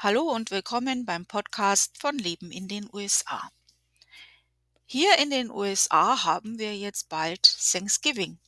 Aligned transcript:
Hallo 0.00 0.30
und 0.30 0.52
willkommen 0.52 1.04
beim 1.06 1.26
Podcast 1.26 1.98
von 1.98 2.16
Leben 2.16 2.52
in 2.52 2.68
den 2.68 2.88
USA. 2.92 3.50
Hier 4.86 5.18
in 5.18 5.30
den 5.30 5.50
USA 5.50 6.22
haben 6.22 6.60
wir 6.60 6.76
jetzt 6.76 7.08
bald 7.08 7.42
Thanksgiving. 7.42 8.38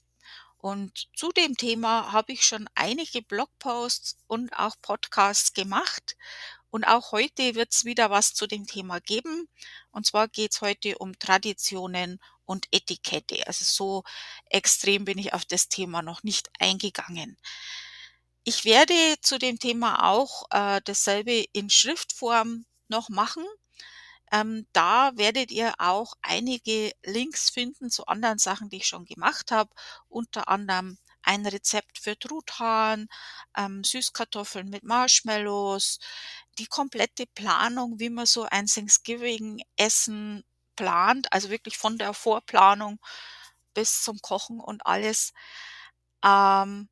Und 0.58 1.08
zu 1.16 1.30
dem 1.32 1.56
Thema 1.56 2.12
habe 2.12 2.34
ich 2.34 2.44
schon 2.44 2.68
einige 2.76 3.20
Blogposts 3.22 4.16
und 4.28 4.56
auch 4.56 4.76
Podcasts 4.80 5.52
gemacht. 5.52 6.16
Und 6.70 6.84
auch 6.84 7.10
heute 7.10 7.56
wird 7.56 7.72
es 7.72 7.84
wieder 7.84 8.10
was 8.10 8.32
zu 8.32 8.46
dem 8.46 8.68
Thema 8.68 9.00
geben. 9.00 9.48
Und 9.90 10.06
zwar 10.06 10.28
geht 10.28 10.52
es 10.52 10.60
heute 10.60 10.98
um 10.98 11.18
Traditionen 11.18 12.20
und 12.44 12.68
Etikette. 12.70 13.44
Also 13.48 13.64
so 13.64 14.04
extrem 14.50 15.04
bin 15.04 15.18
ich 15.18 15.34
auf 15.34 15.44
das 15.44 15.68
Thema 15.68 16.00
noch 16.00 16.22
nicht 16.22 16.48
eingegangen. 16.60 17.36
Ich 18.44 18.64
werde 18.64 18.94
zu 19.22 19.38
dem 19.38 19.58
Thema 19.58 20.04
auch 20.10 20.44
äh, 20.50 20.80
dasselbe 20.84 21.44
in 21.52 21.70
Schriftform 21.70 22.64
noch 22.88 23.08
machen. 23.08 23.44
Ähm, 24.32 24.66
da 24.74 25.12
werdet 25.16 25.50
ihr 25.52 25.74
auch 25.78 26.14
einige 26.22 26.92
Links 27.04 27.50
finden 27.50 27.90
zu 27.90 28.06
anderen 28.06 28.38
Sachen, 28.38 28.70
die 28.70 28.78
ich 28.78 28.88
schon 28.88 29.06
gemacht 29.06 29.52
habe. 29.52 29.70
Unter 30.08 30.48
anderem 30.48 30.98
ein 31.22 31.46
Rezept 31.46 31.98
für 31.98 32.18
Truthahn, 32.18 33.08
ähm, 33.56 33.84
Süßkartoffeln 33.84 34.68
mit 34.70 34.84
Marshmallows, 34.84 35.98
die 36.58 36.66
komplette 36.66 37.26
Planung, 37.26 38.00
wie 38.00 38.10
man 38.10 38.26
so 38.26 38.44
ein 38.44 38.66
Thanksgiving-Essen 38.66 40.44
plant, 40.76 41.32
also 41.32 41.50
wirklich 41.50 41.78
von 41.78 41.98
der 41.98 42.14
Vorplanung 42.14 43.00
bis 43.74 44.02
zum 44.02 44.20
Kochen 44.22 44.60
und 44.60 44.86
alles. 44.86 45.32
Ähm, 46.24 46.89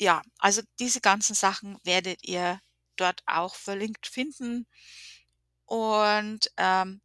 ja, 0.00 0.22
also 0.38 0.62
diese 0.78 1.00
ganzen 1.00 1.34
Sachen 1.34 1.78
werdet 1.84 2.26
ihr 2.26 2.60
dort 2.96 3.22
auch 3.26 3.54
verlinkt 3.54 4.06
finden. 4.06 4.66
Und 5.66 6.50
ähm, 6.56 7.02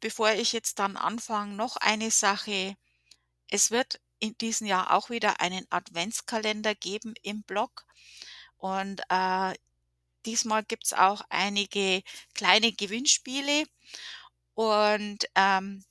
bevor 0.00 0.30
ich 0.32 0.52
jetzt 0.52 0.78
dann 0.78 0.96
anfange, 0.96 1.54
noch 1.54 1.76
eine 1.76 2.10
Sache. 2.10 2.76
Es 3.50 3.70
wird 3.70 4.00
in 4.18 4.36
diesem 4.38 4.66
Jahr 4.66 4.92
auch 4.94 5.10
wieder 5.10 5.40
einen 5.40 5.66
Adventskalender 5.70 6.74
geben 6.74 7.14
im 7.22 7.42
Blog. 7.42 7.84
Und 8.56 9.02
äh, 9.10 9.54
diesmal 10.24 10.64
gibt 10.64 10.86
es 10.86 10.92
auch 10.94 11.20
einige 11.28 12.02
kleine 12.34 12.72
Gewinnspiele. 12.72 13.64
Und 14.54 15.26
ähm, 15.34 15.84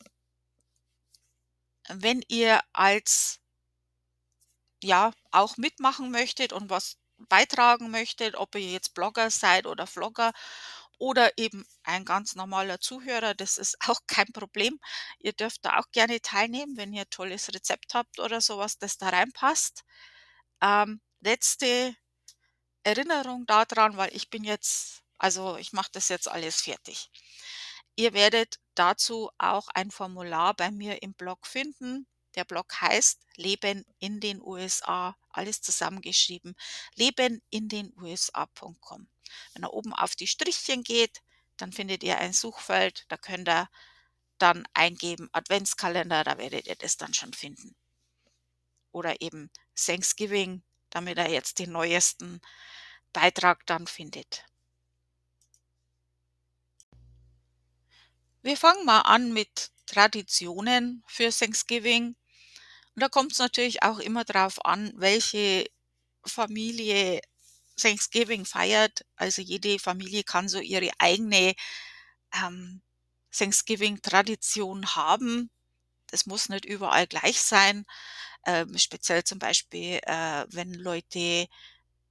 wenn 1.90 2.24
ihr 2.28 2.60
als 2.74 3.40
ja 4.86 5.12
auch 5.32 5.58
mitmachen 5.58 6.12
möchtet 6.12 6.54
und 6.54 6.70
was 6.70 6.98
beitragen 7.30 7.92
möchtet, 7.92 8.36
ob 8.36 8.56
ihr 8.56 8.62
jetzt 8.72 8.94
Blogger 8.94 9.30
seid 9.32 9.68
oder 9.68 9.88
Vlogger 9.88 10.34
oder 10.98 11.38
eben 11.38 11.66
ein 11.84 12.06
ganz 12.06 12.36
normaler 12.36 12.80
Zuhörer, 12.80 13.34
das 13.34 13.58
ist 13.58 13.78
auch 13.88 14.00
kein 14.08 14.28
Problem. 14.34 14.80
Ihr 15.20 15.34
dürft 15.34 15.66
da 15.66 15.80
auch 15.80 15.92
gerne 15.92 16.22
teilnehmen, 16.22 16.78
wenn 16.78 16.94
ihr 16.94 17.04
ein 17.04 17.10
tolles 17.10 17.54
Rezept 17.54 17.94
habt 17.94 18.20
oder 18.20 18.42
sowas, 18.42 18.78
das 18.78 18.98
da 18.98 19.10
reinpasst. 19.10 19.84
Ähm, 20.62 21.02
letzte 21.22 21.96
Erinnerung 22.84 23.46
daran, 23.48 23.98
weil 23.98 24.16
ich 24.16 24.30
bin 24.30 24.44
jetzt, 24.44 25.04
also 25.18 25.58
ich 25.58 25.74
mache 25.74 25.90
das 25.94 26.10
jetzt 26.10 26.30
alles 26.30 26.62
fertig. 26.62 27.10
Ihr 27.96 28.14
werdet 28.14 28.60
dazu 28.76 29.30
auch 29.38 29.68
ein 29.74 29.92
Formular 29.92 30.54
bei 30.54 30.72
mir 30.72 31.02
im 31.02 31.14
Blog 31.14 31.48
finden. 31.48 32.08
Der 32.36 32.46
Blog 32.46 32.82
heißt 32.82 33.22
Leben 33.36 33.86
in 34.00 34.20
den 34.20 34.42
USA, 34.42 35.16
alles 35.30 35.62
zusammengeschrieben, 35.62 36.56
leben 36.96 37.42
in 37.50 37.70
den 37.70 37.94
USA.com. 37.98 39.08
Wenn 39.54 39.64
ihr 39.64 39.74
oben 39.74 39.94
auf 39.94 40.16
die 40.16 40.28
Strichchen 40.28 40.84
geht, 40.84 41.22
dann 41.58 41.72
findet 41.72 42.04
ihr 42.04 42.18
ein 42.20 42.34
Suchfeld, 42.34 43.06
da 43.08 43.18
könnt 43.18 43.48
ihr 43.48 43.70
dann 44.38 44.68
eingeben 44.74 45.30
Adventskalender, 45.32 46.24
da 46.24 46.38
werdet 46.38 46.68
ihr 46.68 46.76
das 46.76 46.98
dann 46.98 47.14
schon 47.14 47.34
finden. 47.34 47.76
Oder 48.92 49.22
eben 49.22 49.50
Thanksgiving, 49.76 50.64
damit 50.90 51.18
ihr 51.18 51.30
jetzt 51.30 51.60
den 51.60 51.72
neuesten 51.72 52.42
Beitrag 53.14 53.66
dann 53.66 53.88
findet. 53.88 54.46
Wir 58.42 58.58
fangen 58.58 58.86
mal 58.86 59.02
an 59.02 59.34
mit 59.34 59.72
Traditionen 59.86 61.04
für 61.08 61.32
Thanksgiving. 61.32 62.16
Und 62.96 63.02
da 63.04 63.10
kommt 63.10 63.34
es 63.34 63.40
natürlich 63.40 63.84
auch 63.84 64.00
immer 64.00 64.24
darauf 64.24 64.64
an, 64.66 64.94
welche 64.96 65.66
Familie 66.26 67.22
Thanksgiving 67.78 68.46
feiert. 68.46 69.06
Also 69.18 69.42
jede 69.42 69.80
Familie 69.80 70.24
kann 70.24 70.48
so 70.50 70.60
ihre 70.60 70.92
eigene 71.00 71.56
ähm, 72.34 72.82
Thanksgiving-Tradition 73.32 74.96
haben. 74.96 75.50
Das 76.08 76.26
muss 76.26 76.50
nicht 76.50 76.66
überall 76.66 77.08
gleich 77.08 77.42
sein. 77.42 77.86
Ähm, 78.46 78.78
speziell 78.78 79.24
zum 79.24 79.40
Beispiel, 79.40 80.00
äh, 80.04 80.46
wenn 80.50 80.74
Leute 80.74 81.48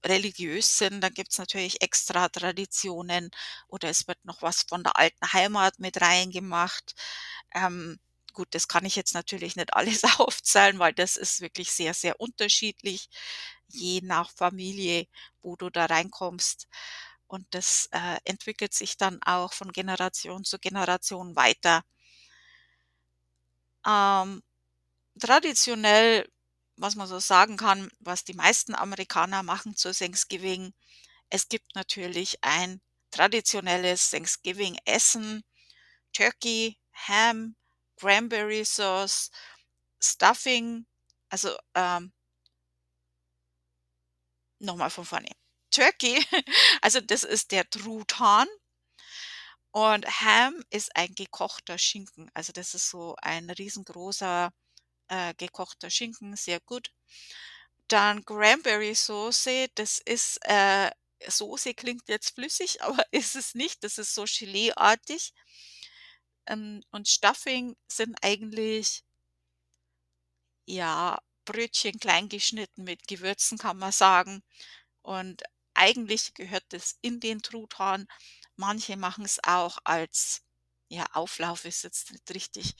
religiös 0.04 0.78
sind, 0.78 1.00
dann 1.02 1.14
gibt's 1.14 1.38
natürlich 1.38 1.82
extra 1.82 2.28
Traditionen 2.28 3.30
oder 3.68 3.88
es 3.90 4.06
wird 4.08 4.24
noch 4.24 4.42
was 4.42 4.62
von 4.68 4.82
der 4.84 4.96
alten 4.98 5.32
Heimat 5.32 5.78
mit 5.80 6.00
reingemacht. 6.00 6.94
Ähm, 7.54 7.98
Gut, 8.34 8.48
das 8.54 8.68
kann 8.68 8.84
ich 8.84 8.96
jetzt 8.96 9.14
natürlich 9.14 9.56
nicht 9.56 9.74
alles 9.74 10.02
aufzählen, 10.20 10.78
weil 10.78 10.92
das 10.92 11.16
ist 11.16 11.40
wirklich 11.40 11.70
sehr, 11.72 11.94
sehr 11.94 12.20
unterschiedlich, 12.20 13.08
je 13.68 14.00
nach 14.02 14.30
Familie, 14.30 15.06
wo 15.42 15.56
du 15.56 15.70
da 15.70 15.86
reinkommst. 15.86 16.68
Und 17.26 17.46
das 17.52 17.88
äh, 17.92 18.18
entwickelt 18.24 18.74
sich 18.74 18.96
dann 18.98 19.22
auch 19.22 19.52
von 19.54 19.72
Generation 19.72 20.44
zu 20.44 20.58
Generation 20.58 21.34
weiter. 21.36 21.82
Ähm, 23.86 24.42
traditionell, 25.20 26.28
was 26.76 26.96
man 26.96 27.08
so 27.08 27.18
sagen 27.20 27.56
kann, 27.56 27.90
was 28.00 28.24
die 28.24 28.34
meisten 28.34 28.74
Amerikaner 28.74 29.42
machen 29.42 29.76
zu 29.76 29.92
Thanksgiving, 29.92 30.74
es 31.30 31.48
gibt 31.48 31.74
natürlich 31.76 32.44
ein 32.44 32.80
traditionelles 33.10 34.10
Thanksgiving-Essen, 34.10 35.44
Turkey, 36.14 36.78
Ham, 37.08 37.56
Cranberry 37.97 38.65
Sauce, 38.65 39.31
Stuffing, 40.00 40.87
also 41.31 41.56
ähm, 41.75 42.12
nochmal 44.59 44.91
von 44.91 45.05
vorne. 45.05 45.31
Turkey, 45.71 46.25
also 46.82 47.00
das 47.00 47.25
ist 47.25 47.53
der 47.53 47.69
Truthahn. 47.69 48.49
Und 49.72 50.06
Ham 50.21 50.62
ist 50.71 50.94
ein 50.97 51.15
gekochter 51.15 51.78
Schinken. 51.78 52.31
Also 52.32 52.53
das 52.53 52.75
ist 52.75 52.91
so 52.91 53.16
ein 53.21 53.50
riesengroßer 53.50 54.50
äh, 55.09 55.34
gekochter 55.37 55.91
Schinken, 55.91 56.37
sehr 56.37 56.61
gut. 56.61 56.93
Dann 57.88 58.25
Cranberry 58.25 58.94
Soße, 58.94 59.69
das 59.75 59.99
ist 59.99 60.38
äh, 60.44 60.91
Soße 61.26 61.75
klingt 61.75 62.09
jetzt 62.09 62.34
flüssig, 62.34 62.82
aber 62.82 63.05
ist 63.11 63.37
es 63.37 63.55
nicht. 63.55 63.84
Das 63.84 63.99
ist 63.99 64.15
so 64.15 64.25
Gelee-artig. 64.25 65.32
Ähm, 66.47 66.82
und 66.91 67.09
Stuffing 67.09 67.77
sind 67.88 68.16
eigentlich 68.22 69.05
ja, 70.66 71.19
Brötchen 71.44 71.99
klein 71.99 72.28
geschnitten 72.28 72.84
mit 72.84 73.06
Gewürzen, 73.09 73.59
kann 73.59 73.78
man 73.78 73.93
sagen. 73.93 74.43
Und 75.03 75.43
eigentlich 75.75 76.34
gehört 76.34 76.65
das 76.71 76.97
in 77.03 77.21
den 77.21 77.43
Truthahn. 77.43 78.06
Manche 78.56 78.97
machen 78.97 79.25
es 79.25 79.41
auch 79.44 79.78
als 79.84 80.43
ja, 80.88 81.06
Auflauf 81.12 81.65
ist 81.65 81.82
jetzt 81.84 82.12
nicht 82.12 82.31
richtig. 82.34 82.75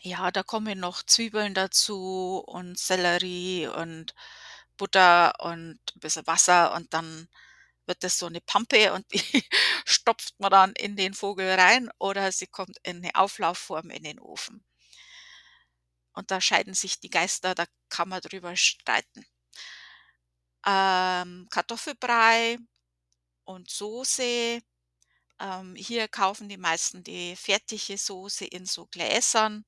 Ja, 0.00 0.30
da 0.30 0.42
kommen 0.42 0.78
noch 0.78 1.02
Zwiebeln 1.02 1.54
dazu 1.54 2.42
und 2.46 2.78
Sellerie 2.78 3.66
und 3.68 4.14
Butter 4.76 5.34
und 5.40 5.80
ein 5.96 6.00
bisschen 6.00 6.26
Wasser 6.26 6.74
und 6.74 6.94
dann 6.94 7.28
wird 7.88 8.04
das 8.04 8.18
so 8.18 8.26
eine 8.26 8.40
Pampe 8.40 8.92
und 8.92 9.06
die 9.12 9.22
stopft 9.86 10.38
man 10.40 10.50
dann 10.50 10.72
in 10.74 10.96
den 10.96 11.14
Vogel 11.14 11.50
rein 11.54 11.90
oder 11.98 12.30
sie 12.32 12.46
kommt 12.46 12.78
in 12.84 12.98
eine 12.98 13.14
Auflaufform 13.16 13.90
in 13.90 14.04
den 14.04 14.20
Ofen. 14.20 14.64
Und 16.12 16.30
da 16.30 16.38
scheiden 16.42 16.74
sich 16.74 17.00
die 17.00 17.08
Geister, 17.08 17.54
da 17.54 17.64
kann 17.88 18.10
man 18.10 18.20
drüber 18.20 18.54
streiten. 18.56 19.24
Ähm, 20.66 21.46
Kartoffelbrei 21.50 22.58
und 23.44 23.70
Soße. 23.70 24.60
Ähm, 25.40 25.74
hier 25.76 26.08
kaufen 26.08 26.48
die 26.48 26.56
meisten 26.58 27.04
die 27.04 27.36
fertige 27.36 27.98
Soße 27.98 28.46
in 28.46 28.66
so 28.66 28.86
Gläsern, 28.86 29.64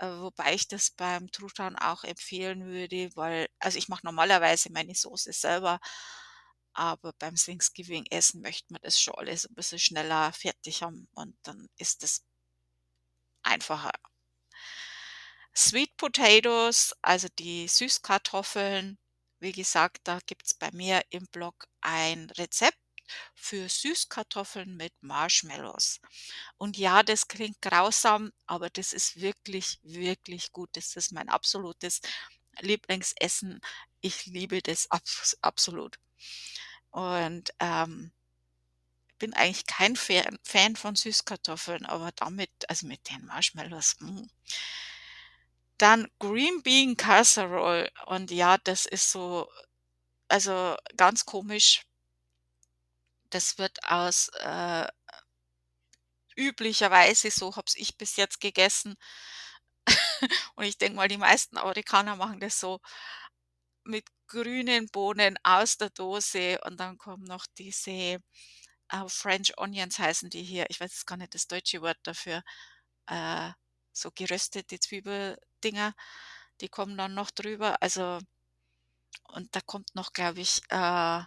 äh, 0.00 0.06
wobei 0.08 0.54
ich 0.54 0.68
das 0.68 0.90
beim 0.92 1.30
Truthahn 1.32 1.76
auch 1.76 2.04
empfehlen 2.04 2.66
würde, 2.66 3.10
weil, 3.16 3.48
also 3.60 3.78
ich 3.78 3.88
mache 3.88 4.06
normalerweise 4.06 4.72
meine 4.72 4.94
Soße 4.94 5.32
selber, 5.32 5.80
aber 6.76 7.12
beim 7.18 7.36
Thanksgiving-Essen 7.36 8.40
möchte 8.42 8.72
man 8.72 8.82
das 8.82 9.00
schon 9.00 9.14
alles 9.14 9.46
ein 9.46 9.54
bisschen 9.54 9.78
schneller 9.78 10.32
fertig 10.32 10.82
haben 10.82 11.08
und 11.14 11.36
dann 11.42 11.68
ist 11.78 12.02
es 12.02 12.22
einfacher. 13.42 13.92
Sweet 15.54 15.96
Potatoes, 15.96 16.94
also 17.02 17.28
die 17.38 17.66
Süßkartoffeln, 17.66 18.98
wie 19.40 19.52
gesagt, 19.52 20.00
da 20.04 20.18
gibt's 20.26 20.54
bei 20.54 20.70
mir 20.72 21.02
im 21.10 21.26
Blog 21.28 21.66
ein 21.80 22.28
Rezept 22.36 22.78
für 23.34 23.68
Süßkartoffeln 23.68 24.76
mit 24.76 24.92
Marshmallows. 25.00 26.00
Und 26.58 26.76
ja, 26.76 27.02
das 27.02 27.28
klingt 27.28 27.62
grausam, 27.62 28.32
aber 28.46 28.68
das 28.70 28.92
ist 28.92 29.20
wirklich, 29.20 29.78
wirklich 29.82 30.52
gut. 30.52 30.70
Das 30.74 30.96
ist 30.96 31.12
mein 31.12 31.28
absolutes 31.28 32.00
Lieblingsessen. 32.60 33.60
Ich 34.00 34.26
liebe 34.26 34.60
das 34.62 34.90
abs 34.90 35.36
absolut. 35.40 35.98
Und, 36.96 37.50
ähm, 37.60 38.10
bin 39.18 39.34
eigentlich 39.34 39.66
kein 39.66 39.94
Fan 39.96 40.38
Fan 40.42 40.74
von 40.76 40.94
Süßkartoffeln, 40.96 41.84
aber 41.86 42.12
damit 42.12 42.50
also 42.68 42.86
mit 42.86 43.08
den 43.10 43.26
Marshmallows, 43.26 43.96
hm. 44.00 44.28
Dann 45.80 46.08
Green 46.18 46.62
Bean 46.62 46.96
Casserole 46.96 47.90
und 48.06 48.30
ja, 48.30 48.56
das 48.58 48.86
ist 48.86 49.10
so 49.10 49.48
also 50.28 50.76
ganz 50.96 51.26
komisch. 51.26 51.84
Das 53.30 53.58
wird 53.58 53.78
aus, 53.84 54.28
äh 54.40 54.86
üblicherweise, 56.36 57.30
so 57.30 57.56
habe 57.56 57.66
ich 57.76 57.96
bis 57.96 58.16
jetzt 58.16 58.40
gegessen 58.40 58.96
und 60.56 60.64
ich 60.64 60.78
denke 60.78 60.96
mal, 60.96 61.08
die 61.08 61.18
meisten 61.18 61.56
Amerikaner 61.58 62.16
machen 62.16 62.40
das 62.40 62.60
so 62.60 62.80
mit 63.84 64.04
grünen 64.28 64.88
Bohnen 64.90 65.38
aus 65.44 65.78
der 65.78 65.90
Dose 65.90 66.58
und 66.66 66.78
dann 66.80 66.98
kommen 66.98 67.24
noch 67.24 67.46
diese, 67.58 67.90
äh, 67.92 68.20
French 69.08 69.58
Onions 69.58 69.98
heißen 69.98 70.30
die 70.30 70.42
hier. 70.44 70.66
Ich 70.70 70.80
weiß 70.80 71.06
gar 71.06 71.16
nicht 71.18 71.34
das 71.34 71.46
deutsche 71.48 71.82
Wort 71.82 71.98
dafür. 72.04 72.42
Äh, 73.08 73.50
so 73.92 74.10
geröstete 74.14 74.78
Zwiebeldinger, 74.80 75.94
die 76.62 76.68
kommen 76.70 76.96
dann 76.98 77.14
noch 77.14 77.30
drüber. 77.32 77.76
Also 77.82 78.20
und 79.28 79.54
da 79.54 79.60
kommt 79.60 79.94
noch, 79.94 80.12
glaube 80.12 80.40
ich, 80.40 80.62
äh 80.70 81.22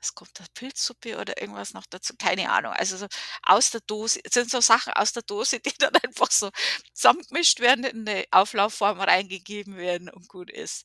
was 0.00 0.14
kommt 0.14 0.38
da? 0.38 0.44
Pilzsuppe 0.54 1.18
oder 1.18 1.40
irgendwas 1.40 1.72
noch 1.74 1.86
dazu? 1.86 2.14
Keine 2.18 2.50
Ahnung. 2.50 2.72
Also 2.72 2.96
so 2.98 3.06
aus 3.42 3.70
der 3.70 3.80
Dose 3.86 4.20
sind 4.30 4.50
so 4.50 4.60
Sachen 4.60 4.92
aus 4.92 5.12
der 5.12 5.22
Dose, 5.22 5.58
die 5.60 5.72
dann 5.78 5.94
einfach 5.96 6.30
so 6.30 6.50
zusammengemischt 6.94 7.60
werden, 7.60 7.84
in 7.84 8.04
'ne 8.04 8.24
Auflaufform 8.30 9.00
reingegeben 9.00 9.76
werden 9.76 10.08
und 10.10 10.28
gut 10.28 10.50
ist. 10.50 10.84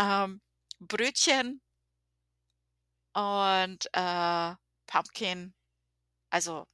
Ähm, 0.00 0.40
Brötchen 0.80 1.60
und, 3.14 3.86
äh, 3.92 4.54
Pumpkin, 4.86 5.54
also, 6.30 6.66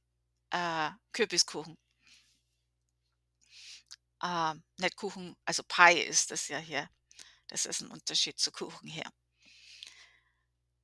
äh, 0.51 0.91
Kürbiskuchen. 1.13 1.77
Ähm, 4.23 4.63
nicht 4.79 4.95
Kuchen, 4.95 5.35
also 5.45 5.63
Pie 5.67 5.99
ist 6.01 6.31
das 6.31 6.47
ja 6.47 6.57
hier. 6.59 6.87
Das 7.47 7.65
ist 7.67 7.81
'n 7.81 7.91
Unterschied 7.91 8.39
zu 8.39 8.51
Kuchen 8.51 8.87
hier. 8.89 9.05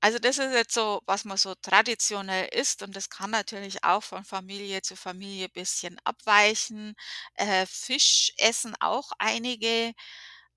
Also, 0.03 0.19
das 0.19 0.37
ist 0.37 0.53
jetzt 0.53 0.73
so, 0.73 1.01
was 1.05 1.23
man 1.23 1.37
so 1.37 1.55
traditionell 1.55 2.49
isst 2.53 2.83
und 2.83 2.93
das 2.93 3.09
kann 3.09 3.31
natürlich 3.31 3.85
auch 3.85 4.03
von 4.03 4.25
Familie 4.25 4.81
zu 4.81 4.97
Familie 4.97 5.47
bisschen 5.47 5.97
abweichen. 6.03 6.93
Äh, 7.35 7.65
Fisch 7.65 8.33
essen 8.37 8.75
auch 8.81 9.11
einige, 9.17 9.93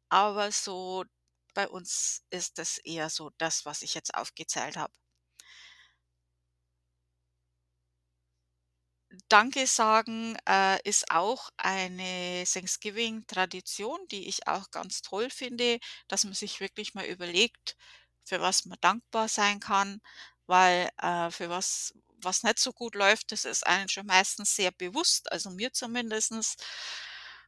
aber 0.08 0.50
so 0.52 1.04
bei 1.56 1.68
uns 1.68 2.22
ist 2.30 2.58
das 2.58 2.78
eher 2.78 3.10
so 3.10 3.32
das, 3.38 3.66
was 3.66 3.82
ich 3.82 3.94
jetzt 3.94 4.14
aufgezählt 4.14 4.78
habe. 4.78 4.94
Danke 9.28 9.66
sagen, 9.66 10.36
äh, 10.48 10.78
ist 10.88 11.10
auch 11.10 11.50
eine 11.56 12.44
Thanksgiving-Tradition, 12.44 13.98
die 14.10 14.28
ich 14.28 14.46
auch 14.48 14.70
ganz 14.70 15.00
toll 15.02 15.30
finde, 15.30 15.78
dass 16.08 16.24
man 16.24 16.34
sich 16.34 16.60
wirklich 16.60 16.94
mal 16.94 17.06
überlegt, 17.06 17.76
für 18.24 18.40
was 18.40 18.64
man 18.66 18.78
dankbar 18.80 19.28
sein 19.28 19.60
kann, 19.60 20.00
weil, 20.46 20.88
äh, 21.00 21.30
für 21.30 21.48
was 21.50 21.94
was 22.18 22.42
nicht 22.42 22.58
so 22.58 22.72
gut 22.72 22.94
läuft, 22.94 23.30
das 23.30 23.44
ist 23.44 23.66
einem 23.66 23.88
schon 23.88 24.06
meistens 24.06 24.56
sehr 24.56 24.70
bewusst, 24.72 25.30
also 25.30 25.50
mir 25.50 25.72
zumindestens. 25.74 26.56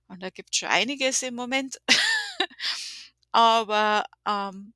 Und 0.08 0.22
da 0.22 0.31
gibt's 0.31 0.58
schon 0.58 0.69
einiges 0.69 1.22
im 1.22 1.34
Moment. 1.34 1.78
Aber, 3.34 4.04
ähm 4.26 4.72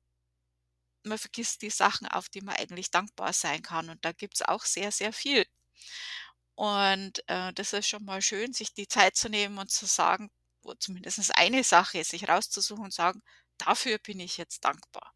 man 1.05 1.17
vergisst 1.17 1.61
die 1.61 1.69
Sachen, 1.69 2.07
auf 2.07 2.29
die 2.29 2.39
man 2.41 2.55
eigentlich 2.55 2.89
dankbar 2.89 3.33
sein 3.33 3.61
kann 3.61 3.89
und 3.89 4.03
da 4.05 4.13
gibt's 4.13 4.41
auch 4.41 4.63
sehr, 4.63 4.91
sehr 4.91 5.11
viel. 5.11 5.45
Und, 6.57 7.23
äh, 7.27 7.51
das 7.53 7.73
ist 7.73 7.87
schon 7.87 8.05
mal 8.05 8.21
schön, 8.21 8.53
sich 8.53 8.73
die 8.73 8.87
Zeit 8.87 9.15
zu 9.15 9.27
nehmen 9.29 9.57
und 9.57 9.71
zu 9.71 9.85
sagen 9.87 10.29
oder 10.61 10.79
zumindest 10.79 11.35
eine 11.37 11.63
Sache 11.63 12.03
sich 12.03 12.27
rauszusuchen 12.29 12.85
und 12.85 12.93
sagen: 12.93 13.21
„Dafür 13.57 13.97
bin 13.97 14.19
ich 14.19 14.37
jetzt 14.37 14.63
dankbar.“ 14.63 15.13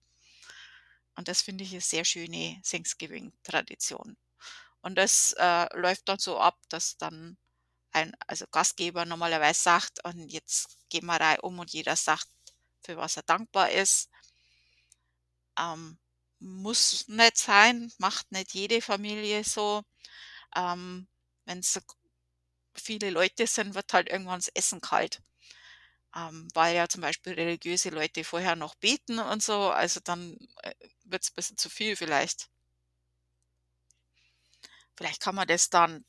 Und 1.18 1.28
das 1.28 1.42
finde 1.42 1.64
ich 1.64 1.72
'ne 1.74 1.82
sehr 1.82 2.06
schöne 2.06 2.62
Thanksgiving-Tradition. 2.64 4.16
Und 4.82 4.96
das, 4.98 5.34
äh, 5.40 5.68
läuft 5.78 6.10
dann 6.10 6.20
so 6.20 6.40
ab, 6.40 6.58
dass 6.70 6.98
dann 6.98 7.38
ein 7.94 8.14
also 8.28 8.46
Gastgeber 8.52 9.06
normalerweise 9.06 9.62
sagt: 9.62 10.04
„Und 10.06 10.30
jetzt 10.32 10.78
gehen 10.90 11.06
wir 11.08 11.22
reihum 11.22 11.60
und 11.60 11.72
jeder 11.74 11.96
sagt, 11.98 12.28
für 12.84 12.98
was 12.98 13.18
er 13.18 13.24
dankbar 13.24 13.72
ist.“ 13.72 14.10
Ähm, 15.60 15.98
muss 16.40 17.08
nicht 17.08 17.38
sein, 17.38 17.92
macht 17.98 18.32
nicht 18.32 18.54
jede 18.54 18.82
Familie 18.82 19.44
so. 19.44 19.82
Ähm, 20.56 21.08
wenn's 21.46 21.74
so 21.74 21.82
g 21.82 21.88
viele 22.76 23.12
Leute 23.12 23.48
sind, 23.48 23.76
wird 23.76 23.94
halt 23.94 24.10
irgendwann 24.10 24.40
das 24.40 24.50
Essen 24.50 24.82
kalt. 24.82 25.22
Ähm, 26.16 26.48
weil 26.56 26.76
ja 26.76 26.90
zum 26.90 27.02
Beispiel 27.02 27.34
religiöse 27.34 27.90
Leute 27.90 28.24
vorher 28.26 28.56
noch 28.58 28.76
beten 28.76 29.20
und 29.20 29.44
so, 29.44 29.72
also 29.72 30.00
dann, 30.04 30.38
äh, 30.64 30.74
wird's 31.06 31.32
bisschen 31.32 31.58
zu 31.58 31.70
viel 31.70 31.96
vielleicht. 31.98 32.50
Vielleicht 34.98 35.22
kann 35.22 35.36
man 35.36 35.48
das 35.48 35.70
dann 35.70 36.04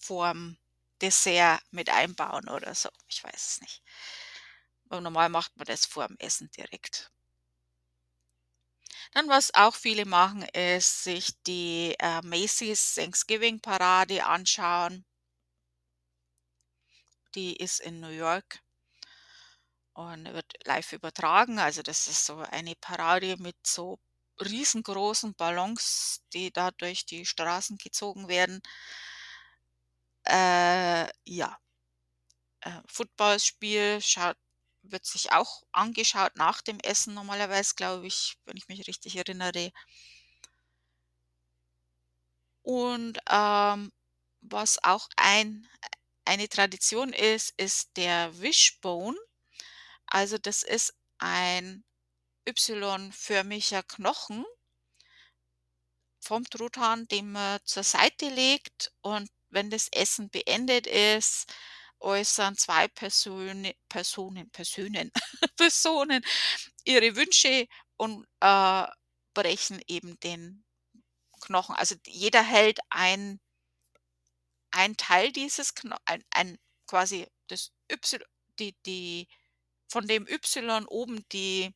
vorm 0.00 0.58
Dessert 1.02 1.62
mit 1.72 1.90
einbauen 1.90 2.48
oder 2.48 2.74
so, 2.74 2.90
ich 3.08 3.24
weiß 3.24 3.34
es 3.54 3.60
nicht. 3.62 3.82
Aber 4.90 5.00
normal 5.00 5.28
macht 5.28 5.56
man 5.56 5.66
das 5.66 5.86
vorm 5.86 6.16
Essen 6.18 6.50
direkt. 6.50 7.10
Dann, 9.12 9.28
was 9.28 9.54
auch 9.54 9.74
viele 9.76 10.04
machen, 10.04 10.42
ist 10.52 11.04
sich 11.04 11.40
die, 11.46 11.94
äh, 12.00 12.20
Macy's 12.22 12.94
Thanksgiving 12.96 13.60
Parade 13.60 14.24
anschauen. 14.26 15.04
Die 17.34 17.56
ist 17.56 17.80
in 17.80 17.98
New 17.98 18.08
York 18.10 18.60
und 19.94 20.24
wird 20.32 20.52
live 20.64 20.92
übertragen. 20.92 21.58
Also, 21.58 21.82
das 21.82 22.08
ist 22.08 22.26
so 22.26 22.38
eine 22.38 22.74
Parade 22.76 23.36
mit 23.38 23.56
so 23.66 23.98
riesengroßen 24.40 25.34
Ballons, 25.34 26.22
die 26.32 26.50
da 26.52 26.70
durch 26.70 27.04
die 27.06 27.26
Straßen 27.26 27.76
gezogen 27.78 28.28
werden. 28.28 28.62
Äh, 30.26 31.08
ja. 31.24 31.58
Äh, 32.62 32.80
Footballspiel 32.86 34.00
schaut 34.00 34.36
wird 34.92 35.06
sich 35.06 35.32
auch 35.32 35.62
angeschaut 35.72 36.36
nach 36.36 36.60
dem 36.62 36.80
Essen 36.80 37.14
normalerweise, 37.14 37.74
glaube 37.76 38.06
ich, 38.06 38.36
wenn 38.44 38.56
ich 38.56 38.68
mich 38.68 38.86
richtig 38.88 39.16
erinnere. 39.16 39.72
Und, 42.62 43.18
ähm, 43.28 43.92
was 44.42 44.82
auch 44.82 45.08
ein 45.16 45.66
eine 46.26 46.48
Tradition 46.48 47.12
ist, 47.12 47.54
ist 47.58 47.96
der 47.96 48.40
Wishbone. 48.40 49.16
Also, 50.06 50.38
das 50.38 50.62
ist 50.62 50.94
ein 51.18 51.84
Y-förmiger 52.48 53.82
Knochen 53.84 54.44
vom 56.20 56.44
Truthahn, 56.44 57.06
den 57.08 57.32
man 57.32 57.60
zur 57.64 57.82
Seite 57.82 58.28
legt 58.28 58.92
und 59.02 59.28
wenn 59.50 59.70
das 59.70 59.88
Essen 59.90 60.30
beendet 60.30 60.86
ist, 60.86 61.52
äußern 62.00 62.56
2 62.56 62.88
Persöne 62.88 63.74
Personen 63.88 64.50
Persönen 64.50 65.10
Personen 65.56 66.22
ihre 66.84 67.16
Wünsche 67.16 67.66
und, 67.96 68.26
äh, 68.40 68.86
brechen 69.34 69.82
eben 69.88 70.18
den 70.20 70.64
Knochen. 71.42 71.74
Also, 71.76 71.96
jeder 72.06 72.42
hält 72.42 72.80
ein 72.90 73.38
ein 74.72 74.96
Teil 74.96 75.32
dieses 75.32 75.74
Kno 75.74 75.96
ein 76.04 76.22
ein 76.30 76.58
quasi 76.86 77.26
das 77.48 77.72
Y 77.90 78.22
die 78.58 78.74
die 78.86 79.28
von 79.88 80.06
dem 80.06 80.26
Y 80.28 80.86
oben 80.86 81.24
die 81.32 81.74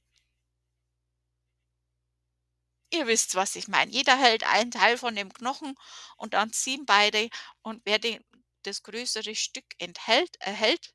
Ihr 2.93 3.07
wisst, 3.07 3.35
was 3.35 3.57
ich 3.57 3.69
meine. 3.69 3.90
Jeder 3.90 4.16
hält 4.16 4.45
einen 4.45 4.71
Teil 4.71 4.99
von 4.99 5.14
dem 5.16 5.33
Knochen 5.33 5.75
und 6.16 6.35
dann 6.35 6.52
ziehen 6.52 6.85
beide 6.87 7.28
und 7.62 7.83
wer 7.85 7.99
den 7.99 8.23
das 8.66 8.83
größere 8.83 9.35
Stück 9.35 9.66
enthält 9.78 10.37
erhält, 10.40 10.94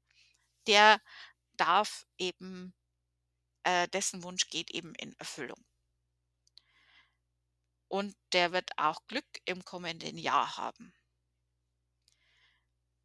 der 0.67 1.01
darf 1.57 2.05
eben 2.17 2.73
äh, 3.63 3.87
dessen 3.89 4.23
Wunsch 4.23 4.47
geht 4.49 4.71
eben 4.71 4.95
in 4.95 5.13
Erfüllung. 5.19 5.63
Und 7.87 8.15
der 8.33 8.51
wird 8.51 8.71
auch 8.77 9.05
Glück 9.07 9.25
im 9.45 9.65
kommenden 9.65 10.17
Jahr 10.17 10.57
haben. 10.57 10.93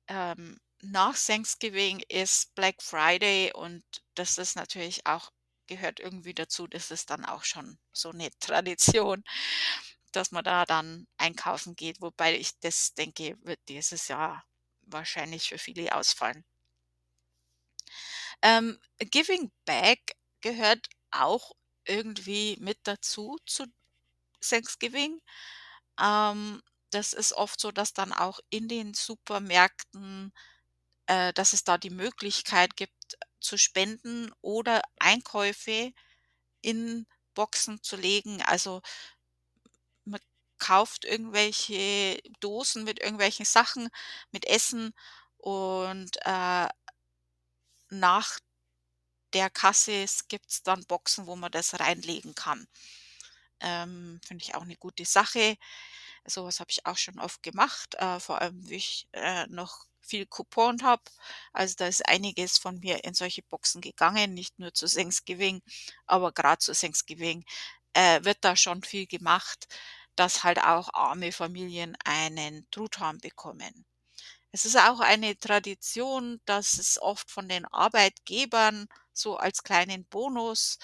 Ähm, 0.08 0.60
nach 0.82 1.16
Thanksgiving 1.16 2.00
ist 2.08 2.54
Black 2.54 2.82
Friday 2.82 3.52
und 3.54 3.84
das 4.14 4.36
ist 4.38 4.56
natürlich 4.56 5.06
auch 5.06 5.30
gehört 5.66 6.00
irgendwie 6.00 6.34
dazu. 6.34 6.66
Das 6.66 6.90
ist 6.90 7.10
dann 7.10 7.24
auch 7.24 7.44
schon 7.44 7.78
so 7.92 8.10
eine 8.10 8.30
Tradition, 8.40 9.24
dass 10.12 10.30
man 10.30 10.44
da 10.44 10.64
dann 10.64 11.06
einkaufen 11.16 11.74
geht, 11.76 12.00
wobei 12.00 12.36
ich 12.36 12.58
das 12.60 12.94
denke, 12.94 13.36
wird 13.42 13.60
dieses 13.68 14.08
Jahr 14.08 14.44
wahrscheinlich 14.86 15.48
für 15.48 15.58
viele 15.58 15.94
ausfallen. 15.94 16.44
Ähm, 18.42 18.78
Giving 18.98 19.50
Back 19.64 20.16
gehört 20.40 20.88
auch 21.10 21.52
irgendwie 21.86 22.56
mit 22.60 22.78
dazu 22.84 23.38
zu 23.46 23.66
Thanksgiving. 24.40 25.20
Ähm, 26.00 26.62
das 26.90 27.12
ist 27.12 27.32
oft 27.34 27.60
so, 27.60 27.72
dass 27.72 27.92
dann 27.94 28.12
auch 28.12 28.40
in 28.50 28.68
den 28.68 28.94
Supermärkten, 28.94 30.32
äh, 31.06 31.32
dass 31.34 31.52
es 31.52 31.64
da 31.64 31.78
die 31.78 31.90
Möglichkeit 31.90 32.76
gibt 32.76 33.18
zu 33.40 33.58
spenden 33.58 34.32
oder 34.42 34.82
Einkäufe 35.00 35.92
in 36.62 37.06
Boxen 37.34 37.82
zu 37.82 37.96
legen. 37.96 38.42
Also 38.42 38.82
kauft 40.58 41.04
irgendwelche 41.04 42.18
Dosen 42.40 42.84
mit 42.84 43.00
irgendwelchen 43.00 43.44
Sachen, 43.46 43.88
mit 44.32 44.46
Essen 44.46 44.94
und 45.38 46.16
äh, 46.24 46.68
nach 47.90 48.38
der 49.32 49.50
Kasse 49.50 50.06
gibt 50.28 50.50
es 50.50 50.62
dann 50.62 50.84
Boxen, 50.86 51.26
wo 51.26 51.36
man 51.36 51.50
das 51.52 51.78
reinlegen 51.80 52.34
kann. 52.34 52.66
Ähm, 53.60 54.20
Finde 54.26 54.44
ich 54.44 54.54
auch 54.54 54.62
eine 54.62 54.76
gute 54.76 55.04
Sache. 55.04 55.56
Sowas 56.26 56.60
habe 56.60 56.70
ich 56.70 56.86
auch 56.86 56.96
schon 56.98 57.18
oft 57.20 57.42
gemacht, 57.42 57.94
äh, 57.96 58.20
vor 58.20 58.40
allem, 58.40 58.68
wie 58.68 58.76
ich 58.76 59.08
äh, 59.12 59.46
noch 59.48 59.86
viel 60.02 60.26
Coupon 60.26 60.82
habe. 60.82 61.02
Also 61.52 61.74
da 61.78 61.86
ist 61.88 62.08
einiges 62.08 62.58
von 62.58 62.78
mir 62.80 63.04
in 63.04 63.14
solche 63.14 63.42
Boxen 63.42 63.80
gegangen, 63.80 64.34
nicht 64.34 64.58
nur 64.58 64.74
zu 64.74 64.86
Thanksgiving, 64.86 65.62
aber 66.06 66.32
gerade 66.32 66.58
zu 66.58 66.72
Thanksgiving 66.72 67.44
äh, 67.94 68.24
wird 68.24 68.38
da 68.42 68.56
schon 68.56 68.82
viel 68.82 69.06
gemacht, 69.06 69.66
dass 70.16 70.44
halt 70.44 70.58
auch 70.60 70.90
arme 70.94 71.32
Familien 71.32 71.96
einen 72.04 72.66
Truthahn 72.70 73.18
bekommen. 73.18 73.84
Es 74.52 74.64
ist 74.64 74.76
auch 74.76 75.00
eine 75.00 75.38
Tradition, 75.38 76.40
dass 76.44 76.78
es 76.78 77.00
oft 77.02 77.30
von 77.30 77.48
den 77.48 77.64
Arbeitgebern 77.66 78.86
so 79.12 79.36
als 79.36 79.62
kleinen 79.64 80.04
Bonus 80.06 80.78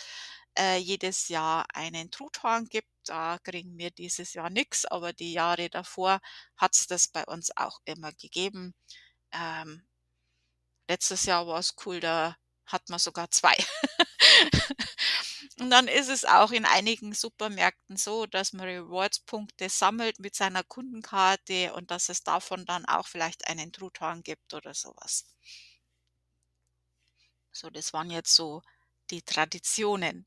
äh, 0.59 0.77
jedes 0.79 1.29
Jahr 1.29 1.67
einen 1.75 2.11
Truthahn 2.11 2.67
gibt. 2.67 2.89
Da 3.05 3.39
kriegen 3.39 3.79
wir 3.79 3.91
dieses 3.93 4.35
Jahr 4.35 4.51
nichts, 4.51 4.85
aber 4.87 5.13
die 5.13 5.33
Jahre 5.33 5.71
davor 5.71 6.21
hat 6.57 6.75
es 6.75 6.87
das 6.89 7.09
bei 7.09 7.25
uns 7.25 7.57
auch 7.57 7.81
immer 7.85 8.13
gegeben. 8.13 8.75
Ähm, 9.33 9.87
letztes 10.89 11.25
Jahr 11.25 11.47
war 11.47 11.59
es 11.59 11.75
cool, 11.87 12.01
da 12.01 12.37
hat 12.67 12.89
man 12.89 12.99
sogar 12.99 13.31
zwei. 13.31 13.57
Und 15.61 15.71
dann 15.71 15.87
ist 15.87 16.09
es 16.09 16.25
auch 16.25 16.51
in 16.51 16.65
einigen 16.65 17.15
Supermärkten 17.15 17.97
so, 17.97 18.27
dass 18.27 18.53
man 18.53 18.67
Rewards-Punkte 18.67 19.69
sammelt 19.69 20.19
mit 20.19 20.35
seiner 20.35 20.65
Kundenkarte 20.65 21.73
und 21.75 21.93
dass 21.93 22.09
es 22.09 22.25
davon 22.25 22.65
dann 22.67 22.85
auch 22.87 23.07
vielleicht 23.07 23.47
einen 23.47 23.71
Truthahn 23.71 24.25
gibt 24.25 24.55
oder 24.55 24.75
sowas. 24.75 25.27
So, 27.53 27.71
das 27.71 27.93
waren 27.93 28.11
jetzt 28.11 28.35
so 28.35 28.61
die 29.11 29.23
Traditionen. 29.23 30.27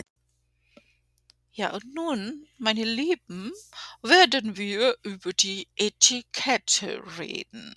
Ja, 1.53 1.73
und 1.73 1.93
nun, 1.93 2.47
meine 2.57 2.85
Lieben, 2.85 3.51
werden 4.01 4.55
wir 4.55 4.95
über 5.03 5.33
die 5.33 5.67
Etikette 5.75 7.03
reden. 7.19 7.75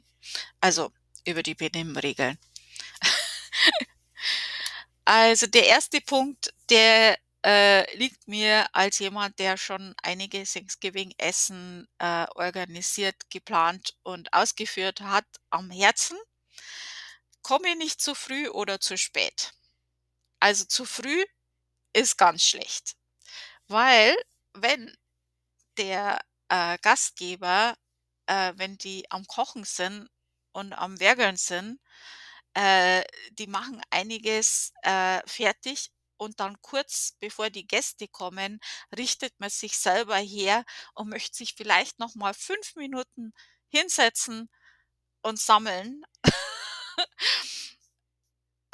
Also 0.60 0.92
über 1.26 1.42
die 1.42 1.56
Benimmregeln. 1.56 2.38
also 5.04 5.46
der 5.48 5.66
erste 5.66 6.00
Punkt, 6.00 6.54
der 6.70 7.18
äh, 7.44 7.96
liegt 7.96 8.28
mir 8.28 8.66
als 8.72 9.00
jemand, 9.00 9.38
der 9.40 9.56
schon 9.56 9.94
einige 10.02 10.44
Thanksgiving-Essen 10.44 11.88
äh, 11.98 12.26
organisiert, 12.36 13.28
geplant 13.28 13.96
und 14.04 14.32
ausgeführt 14.32 15.00
hat, 15.00 15.26
am 15.50 15.70
Herzen. 15.70 16.16
Komme 17.42 17.76
nicht 17.76 18.00
zu 18.00 18.14
früh 18.14 18.48
oder 18.48 18.80
zu 18.80 18.96
spät. 18.96 19.52
Also 20.38 20.64
zu 20.64 20.84
früh 20.84 21.24
ist 21.92 22.16
ganz 22.16 22.44
schlecht. 22.44 22.96
Weil, 23.70 24.14
wenn 24.54 24.94
der, 25.78 26.20
äh, 26.50 26.78
Gastgeber 26.82 27.76
äh, 28.26 28.52
wenn 28.56 28.78
die 28.78 29.10
am 29.10 29.26
Kochen 29.26 29.64
sind 29.64 30.08
und 30.52 30.72
am 30.74 31.00
Werkeln 31.00 31.36
sind, 31.36 31.80
äh, 32.54 33.04
die 33.32 33.46
machen 33.48 33.82
einiges, 33.90 34.72
äh, 34.82 35.20
fertig 35.26 35.90
und 36.18 36.40
dann 36.40 36.60
kurz 36.62 37.16
bevor 37.20 37.50
die 37.50 37.66
Gäste 37.66 38.08
kommen, 38.08 38.60
richtet 38.96 39.34
man 39.40 39.50
sich 39.50 39.78
selber 39.78 40.16
her 40.18 40.64
und 40.94 41.10
möchte 41.10 41.36
sich 41.38 41.54
vielleicht 41.56 41.98
noch 42.00 42.14
mal 42.16 42.34
5 42.34 42.76
Minuten 42.76 43.32
hinsetzen 43.70 44.50
und 45.22 45.40
sammeln. 45.40 46.04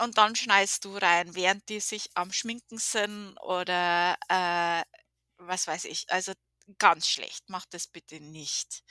Und 0.00 0.19
dann 0.19 0.35
schneidest 0.35 0.85
du 0.85 0.97
rein, 0.97 1.35
während 1.35 1.69
die 1.69 1.80
sich 1.80 2.11
am 2.14 2.33
Schminken 2.33 2.78
sind 2.78 3.37
oder, 3.42 4.16
äh, 4.28 4.83
was 5.38 5.66
weiß 5.66 5.85
ich. 5.87 6.11
Also, 6.11 6.33
ganz 6.78 7.09
schlecht, 7.09 7.45
mach 7.49 7.66
das 7.66 7.87
bitte 7.87 8.21
nicht. 8.21 8.83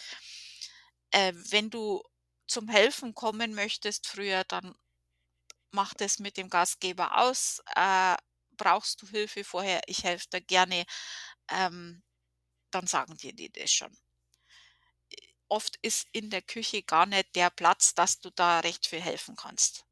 Äh, 1.12 1.34
wenn 1.52 1.70
du 1.70 2.02
zum 2.48 2.68
Helfen 2.70 3.14
kommen 3.16 3.54
möchtest 3.54 4.08
früher, 4.08 4.44
dann 4.44 4.76
mach 5.72 5.94
das 5.96 6.20
mit 6.20 6.38
dem 6.38 6.50
Gastgeber 6.50 7.18
aus. 7.20 7.62
Äh, 7.76 8.16
brauchst 8.58 9.02
du 9.02 9.08
Hilfe 9.08 9.44
vorher, 9.44 9.82
ich 9.88 10.04
helfe 10.04 10.28
dir 10.34 10.42
gerne, 10.42 10.86
ähm, 11.50 12.04
dann 12.72 12.88
sagen 12.88 13.18
dir 13.18 13.34
die 13.34 13.52
das 13.52 13.72
schon. 13.74 13.98
Oft 15.48 15.78
ist 15.84 16.08
in 16.12 16.32
der 16.32 16.42
Küche 16.42 16.82
gar 16.82 17.06
nicht 17.06 17.36
der 17.36 17.52
Platz, 17.52 17.94
dass 17.94 18.20
du 18.20 18.32
da 18.32 18.62
recht 18.62 18.88
viel 18.88 19.02
helfen 19.02 19.36
kannst. 19.36 19.86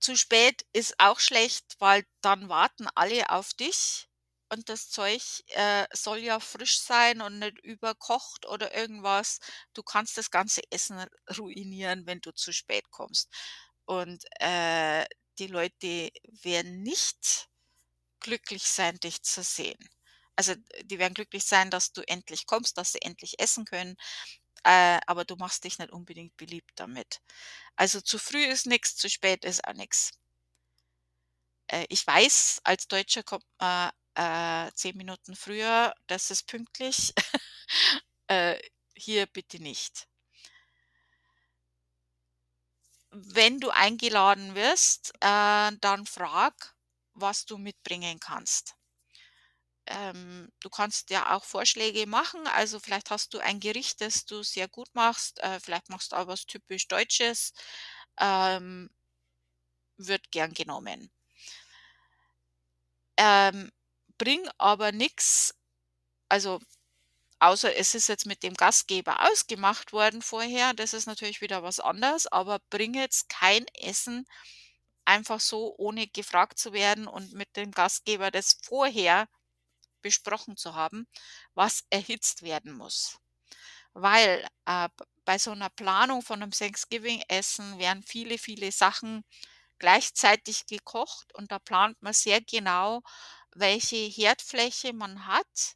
Zu 0.00 0.16
spät 0.16 0.64
ist 0.72 0.94
auch 0.98 1.20
schlecht, 1.20 1.76
weil 1.78 2.04
dann 2.20 2.48
warten 2.48 2.88
alle 2.94 3.30
auf 3.30 3.52
dich 3.54 4.08
und 4.50 4.68
das 4.68 4.90
Zeug, 4.90 5.22
äh, 5.48 5.86
soll 5.92 6.18
ja 6.18 6.40
frisch 6.40 6.80
sein 6.80 7.20
und 7.20 7.38
nicht 7.38 7.58
überkocht 7.62 8.46
oder 8.46 8.74
irgendwas. 8.74 9.38
Du 9.74 9.82
kannst 9.82 10.16
das 10.16 10.30
ganze 10.30 10.62
Essen 10.70 11.04
ruinieren, 11.36 12.06
wenn 12.06 12.20
du 12.20 12.32
zu 12.32 12.52
spät 12.52 12.90
kommst. 12.90 13.28
Und, 13.84 14.24
äh, 14.40 15.04
die 15.38 15.46
Leute 15.48 16.10
werden 16.42 16.82
nicht 16.82 17.48
glücklich 18.20 18.64
sein, 18.64 18.98
dich 19.00 19.22
zu 19.22 19.42
sehen. 19.42 19.78
Also, 20.36 20.54
die 20.84 20.98
werden 20.98 21.14
glücklich 21.14 21.44
sein, 21.44 21.70
dass 21.70 21.92
du 21.92 22.02
endlich 22.08 22.46
kommst, 22.46 22.78
dass 22.78 22.92
sie 22.92 23.02
endlich 23.02 23.40
essen 23.40 23.64
können, 23.64 23.96
äh, 24.64 24.98
aber 25.06 25.24
du 25.24 25.36
machst 25.36 25.64
dich 25.64 25.78
nicht 25.78 25.92
unbedingt 25.92 26.36
beliebt 26.36 26.72
damit. 26.76 27.20
Also 27.76 28.00
zu 28.00 28.18
früh 28.18 28.44
ist 28.44 28.66
nichts, 28.66 28.96
zu 28.96 29.08
spät 29.10 29.44
ist 29.44 29.66
auch 29.66 29.74
nichts. 29.74 30.12
Äh, 31.68 31.86
ich 31.88 32.06
weiß, 32.06 32.60
als 32.64 32.88
Deutscher 32.88 33.22
kommt 33.22 33.44
man 33.58 33.90
äh, 34.14 34.72
10 34.74 34.96
Minuten 34.96 35.36
früher, 35.36 35.94
das 36.06 36.30
ist 36.30 36.46
pünktlich. 36.46 37.14
äh, 38.28 38.58
hier 38.96 39.26
bitte 39.26 39.62
nicht. 39.62 40.08
Wenn 43.10 43.60
du 43.60 43.70
eingeladen 43.70 44.54
wirst, 44.54 45.12
äh, 45.20 45.72
dann 45.80 46.06
frag, 46.06 46.74
was 47.14 47.46
du 47.46 47.58
mitbringen 47.58 48.20
kannst. 48.20 48.77
Ähm, 49.88 50.50
du 50.60 50.70
kannst 50.70 51.10
ja 51.10 51.34
auch 51.34 51.44
Vorschläge 51.44 52.06
machen. 52.06 52.46
Also 52.48 52.78
vielleicht 52.80 53.10
hast 53.10 53.34
du 53.34 53.38
ein 53.38 53.60
Gericht, 53.60 54.00
das 54.00 54.26
du 54.26 54.42
sehr 54.42 54.68
gut 54.68 54.88
machst. 54.94 55.40
Äh, 55.40 55.60
vielleicht 55.60 55.88
machst 55.90 56.12
du 56.12 56.16
auch 56.16 56.26
was 56.26 56.46
typisch 56.46 56.88
Deutsches. 56.88 57.52
Ähm, 58.20 58.90
wird 59.98 60.30
gern 60.32 60.54
genommen. 60.54 61.10
Ähm, 63.16 63.70
bring 64.16 64.48
aber 64.58 64.92
nichts, 64.92 65.54
also 66.28 66.60
außer 67.40 67.76
es 67.76 67.94
ist 67.94 68.08
jetzt 68.08 68.26
mit 68.26 68.42
dem 68.42 68.54
Gastgeber 68.54 69.28
ausgemacht 69.30 69.92
worden 69.92 70.22
vorher, 70.22 70.74
das 70.74 70.94
ist 70.94 71.06
natürlich 71.06 71.40
wieder 71.42 71.62
was 71.62 71.80
anderes, 71.80 72.26
aber 72.28 72.60
bring 72.70 72.94
jetzt 72.94 73.28
kein 73.28 73.66
Essen, 73.74 74.26
einfach 75.06 75.40
so, 75.40 75.74
ohne 75.78 76.08
gefragt 76.08 76.58
zu 76.58 76.72
werden 76.72 77.08
und 77.08 77.32
mit 77.34 77.56
dem 77.56 77.72
Gastgeber 77.72 78.30
das 78.30 78.58
vorher 78.64 79.28
besprochen 80.08 80.56
zu 80.56 80.74
haben, 80.74 81.06
was 81.54 81.84
erhitzt 81.90 82.42
werden 82.42 82.72
muss. 82.72 83.18
Weil 83.94 84.46
äh, 84.66 84.88
bei 85.24 85.38
so 85.38 85.52
einer 85.52 85.70
Planung 85.70 86.22
von 86.22 86.42
einem 86.42 86.52
Thanksgiving-Essen 86.52 87.78
werden 87.78 88.02
viele, 88.02 88.38
viele 88.38 88.72
Sachen 88.72 89.24
gleichzeitig 89.78 90.66
gekocht 90.66 91.34
und 91.34 91.52
da 91.52 91.58
plant 91.60 92.02
man 92.02 92.12
sehr 92.14 92.40
genau, 92.42 93.02
welche 93.54 93.96
Herdfläche 93.96 94.92
man 94.92 95.26
hat 95.26 95.74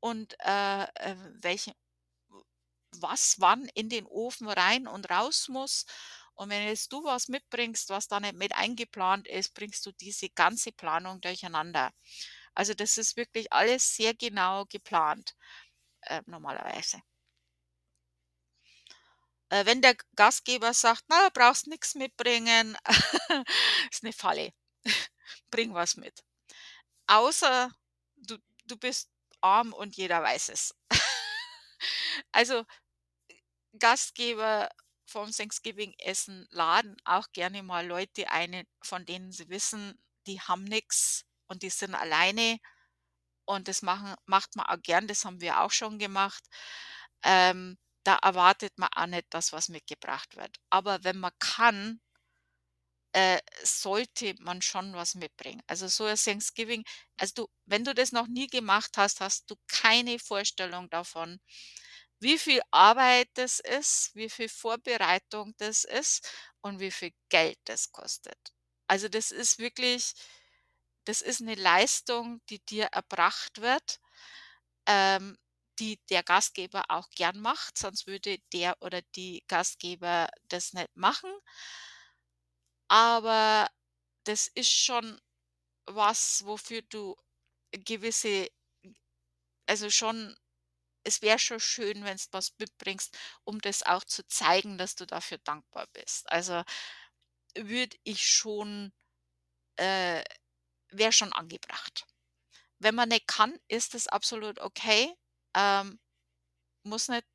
und 0.00 0.34
äh, 0.40 0.84
äh, 0.84 1.16
welche, 1.42 1.72
was 2.98 3.36
wann 3.40 3.66
in 3.74 3.88
den 3.88 4.06
Ofen 4.06 4.48
rein 4.48 4.86
und 4.86 5.08
raus 5.10 5.48
muss. 5.48 5.84
Und 6.34 6.50
wenn 6.50 6.66
jetzt 6.66 6.92
du 6.92 7.02
was 7.04 7.28
mitbringst, 7.28 7.88
was 7.90 8.08
da 8.08 8.20
nicht 8.20 8.34
mit 8.34 8.54
eingeplant 8.54 9.26
ist, 9.28 9.54
bringst 9.54 9.84
du 9.86 9.92
diese 9.92 10.28
ganze 10.30 10.72
Planung 10.72 11.20
durcheinander. 11.20 11.92
Also 12.56 12.74
das 12.74 12.98
ist 12.98 13.16
wirklich 13.16 13.52
alles 13.52 13.94
sehr 13.94 14.14
genau 14.14 14.64
geplant 14.64 15.36
äh, 16.02 16.22
normalerweise. 16.26 17.02
Äh, 19.50 19.66
wenn 19.66 19.82
der 19.82 19.96
Gastgeber 20.16 20.74
sagt, 20.74 21.04
na, 21.08 21.28
brauchst 21.32 21.66
nichts 21.66 21.94
mitbringen, 21.94 22.76
ist 23.90 24.02
eine 24.02 24.12
Falle. 24.12 24.52
Bring 25.50 25.74
was 25.74 25.96
mit. 25.96 26.24
Außer 27.06 27.70
du, 28.16 28.38
du 28.66 28.76
bist 28.76 29.10
arm 29.40 29.72
und 29.72 29.96
jeder 29.96 30.22
weiß 30.22 30.48
es. 30.48 30.74
also 32.32 32.64
Gastgeber 33.78 34.70
vom 35.06 35.30
Thanksgiving-Essen 35.30 36.48
laden 36.50 36.96
auch 37.04 37.28
gerne 37.32 37.62
mal 37.62 37.86
Leute 37.86 38.28
ein, 38.30 38.66
von 38.82 39.04
denen 39.06 39.30
sie 39.30 39.48
wissen, 39.48 40.00
die 40.26 40.40
haben 40.40 40.64
nichts 40.64 41.24
und 41.48 41.62
die 41.62 41.70
sind 41.70 41.94
alleine. 41.94 42.58
Und 43.46 43.68
das 43.68 43.82
machen, 43.82 44.14
macht 44.26 44.56
man 44.56 44.66
auch 44.66 44.82
gern, 44.82 45.06
das 45.08 45.24
haben 45.24 45.40
wir 45.40 45.60
auch 45.62 45.70
schon 45.72 45.98
gemacht. 45.98 46.44
Ähm, 47.22 47.78
da 48.04 48.16
erwartet 48.22 48.78
man 48.78 48.90
auch 48.94 49.06
nicht, 49.06 49.26
dass 49.30 49.52
was 49.52 49.68
mitgebracht 49.68 50.36
wird. 50.36 50.56
Aber 50.70 51.04
wenn 51.04 51.18
man 51.18 51.32
kann, 51.38 52.00
äh, 53.12 53.40
sollte 53.64 54.34
man 54.40 54.60
schon 54.62 54.92
was 54.94 55.14
mitbringen. 55.14 55.62
Also 55.66 55.88
so 55.88 56.04
ein 56.04 56.16
Thanksgiving, 56.16 56.84
also 57.18 57.32
du, 57.34 57.48
wenn 57.64 57.82
du 57.84 57.94
das 57.94 58.12
noch 58.12 58.26
nie 58.26 58.46
gemacht 58.46 58.98
hast, 58.98 59.20
hast 59.20 59.50
du 59.50 59.56
keine 59.68 60.18
Vorstellung 60.18 60.90
davon, 60.90 61.40
wie 62.20 62.38
viel 62.38 62.60
Arbeit 62.70 63.28
das 63.34 63.60
ist, 63.60 64.10
wie 64.14 64.28
viel 64.30 64.48
Vorbereitung 64.48 65.54
das 65.58 65.84
ist 65.84 66.28
und 66.62 66.80
wie 66.80 66.90
viel 66.90 67.12
Geld 67.30 67.58
das 67.64 67.92
kostet. 67.92 68.38
Also 68.88 69.08
das 69.08 69.30
ist 69.30 69.58
wirklich, 69.58 70.12
das 71.06 71.22
ist 71.22 71.42
eine 71.42 71.56
Leistung, 71.56 72.42
die 72.50 72.60
dir 72.66 72.86
erbracht 72.86 73.60
wird, 73.62 74.00
ähm, 74.86 75.36
die 75.80 75.98
der 76.10 76.22
Gastgeber 76.24 76.84
auch 76.88 77.10
gern 77.10 77.40
macht, 77.40 77.78
sonst 77.78 78.06
würde 78.06 78.38
der 78.52 78.76
oder 78.82 79.02
die 79.16 79.44
Gastgeber 79.48 80.28
das 80.48 80.72
nicht 80.74 80.96
machen. 80.96 81.30
Aber 82.90 83.68
das 84.24 84.48
ist 84.48 84.70
schon 84.72 85.20
was, 85.86 86.44
wofür 86.46 86.82
du 86.82 87.16
gewisse 87.72 88.48
also 89.66 89.90
schon 89.90 90.36
es 91.04 91.22
wäre 91.22 91.38
schon 91.38 91.60
schön, 91.60 92.04
wenn 92.04 92.16
du 92.18 92.24
was 92.32 92.54
mitbringst, 92.58 93.16
um 93.44 93.60
das 93.60 93.84
auch 93.84 94.04
zu 94.04 94.26
zeigen, 94.28 94.78
dass 94.78 94.96
du 94.96 95.06
dafür 95.06 95.38
dankbar 95.38 95.86
bist. 95.94 96.30
Also, 96.30 96.62
würde 97.56 97.96
ich 98.04 98.26
schon 98.28 98.92
äh, 99.76 100.24
wäre 100.98 101.12
schon 101.12 101.32
angebracht. 101.32 102.06
Wenn 102.80 102.94
man 102.94 103.08
nicht 103.10 103.28
kann, 103.28 103.58
ist 103.68 103.94
das 103.94 104.08
absolut 104.08 104.60
okay. 104.60 105.12
Ähm, 105.56 106.00
muss 106.84 107.08
nicht 107.08 107.26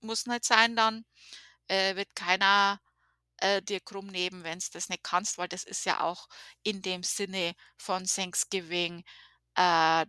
muss 0.00 0.26
nicht 0.26 0.44
sein 0.44 0.76
dann, 0.76 1.04
äh, 1.68 1.96
wird 1.96 2.14
keiner, 2.16 2.80
äh, 3.38 3.62
dir 3.62 3.80
krumm 3.80 4.08
nehmen, 4.08 4.44
wenn 4.44 4.58
du 4.60 4.66
das 4.72 4.88
nicht 4.90 5.04
kannst, 5.04 5.38
weil 5.38 5.48
das 5.48 5.64
ist 5.64 5.84
ja 5.86 6.00
auch 6.02 6.28
in 6.64 6.82
dem 6.82 7.02
Sinne 7.04 7.54
von 7.78 8.04
Thanksgiving, 8.06 9.04
äh, 9.56 10.06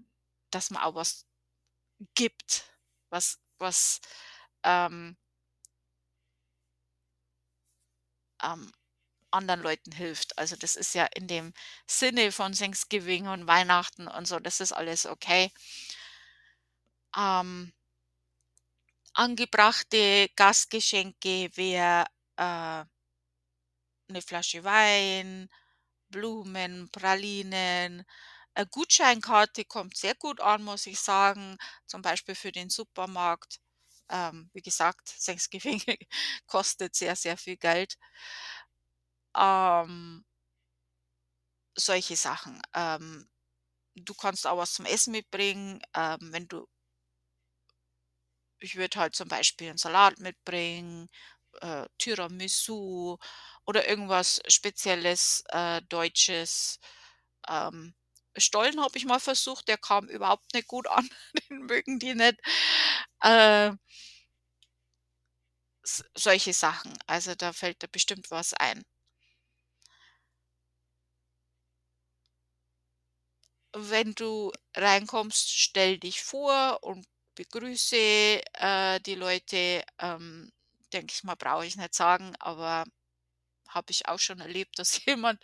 dass 0.51 0.69
man 0.71 0.83
auch 0.83 0.95
was 0.95 1.25
gibt, 2.15 2.65
was 3.09 3.39
was, 3.59 4.01
ähm 4.63 5.17
ähm, 8.43 8.71
anderen 9.35 9.61
Leuten 9.61 9.91
hilft. 9.93 10.37
Also, 10.39 10.55
das 10.57 10.75
ist 10.75 10.95
ja 10.95 11.05
in 11.15 11.27
dem 11.27 11.53
Sinne 11.87 12.31
von 12.31 12.53
Thanksgiving 12.53 13.27
und 13.27 13.47
Weihnachten 13.47 14.07
und 14.07 14.27
so, 14.27 14.39
das 14.39 14.59
ist 14.61 14.71
alles 14.73 15.05
okay. 15.05 15.51
Ähm 17.17 17.71
angebrachte 19.13 20.29
Gastgeschenke 20.35 21.49
wäre, 21.55 22.05
äh 22.37 22.85
'ne 24.09 24.21
Flasche 24.21 24.63
Wein, 24.63 25.49
Blumen, 26.09 26.89
Pralinen. 26.91 28.05
Äh, 28.55 28.65
Gutscheinkarte 28.71 29.65
kommt 29.65 29.97
sehr 29.97 30.15
gut 30.15 30.41
an, 30.41 30.63
muss 30.63 30.87
ich 30.87 30.99
sagen, 30.99 31.57
zum 31.87 32.01
Beispiel 32.01 32.35
für 32.35 32.51
den 32.51 32.69
Supermarkt. 32.69 33.59
Ähm, 34.09 34.49
wie 34.53 34.61
gesagt, 34.61 35.15
Thanksgiving 35.25 35.81
kostet 36.47 36.95
sehr, 36.95 37.15
sehr 37.15 37.37
viel 37.37 37.57
Geld. 37.57 37.97
Ähm 39.35 40.23
solche 41.77 42.15
Sachen. 42.15 42.61
Ähm, 42.73 43.27
du 43.95 44.13
kannst 44.15 44.47
auch 44.47 44.57
was 44.57 44.73
zum 44.75 44.85
Essen 44.85 45.11
mitbringen, 45.13 45.81
ähm, 45.95 46.19
wenn 46.33 46.47
du 46.47 46.67
ich 48.59 48.75
würde 48.75 48.99
halt 48.99 49.15
zum 49.15 49.27
Beispiel 49.27 49.69
'n 49.69 49.77
Salat 49.77 50.19
mitbringen, 50.19 51.09
äh, 51.61 51.85
Tiramisu 51.99 53.17
oder 53.65 53.87
irgendwas 53.87 54.41
Spezielles, 54.47 55.43
äh, 55.49 55.81
Deutsches. 55.89 56.79
Ähm, 57.49 57.95
Stollen 58.37 58.81
habe 58.81 58.97
ich 58.97 59.05
mal 59.05 59.19
versucht, 59.19 59.67
der 59.69 59.77
kam 59.77 60.07
überhaupt 60.09 60.53
nicht 60.53 60.67
gut 60.67 60.87
an, 60.87 61.09
den 61.49 61.61
mögen 61.67 61.99
die 61.99 62.15
nicht. 62.15 62.37
Äh 63.21 63.73
solche 66.15 66.53
Sachen. 66.53 66.93
Also, 67.07 67.35
da 67.35 67.53
fällt 67.53 67.81
dir 67.83 67.87
bestimmt 67.87 68.29
was 68.31 68.53
ein. 68.53 68.83
Wenn 73.77 74.13
du 74.15 74.51
reinkommst, 74.75 75.49
stell 75.51 75.97
dich 75.99 76.21
vor 76.23 76.79
und 76.83 77.05
begrüße, 77.35 77.95
äh, 78.53 78.99
die 79.01 79.15
Leute. 79.15 79.83
Ähm, 79.99 80.51
denke 80.93 81.13
ich 81.13 81.23
mal, 81.23 81.35
brauche 81.35 81.65
ich 81.65 81.75
nicht 81.75 81.93
sagen, 81.93 82.35
aber 82.39 82.85
habe 83.69 83.91
ich 83.91 84.07
auch 84.09 84.19
schon 84.19 84.39
erlebt, 84.41 84.79
dass 84.79 85.05
jemand, 85.05 85.41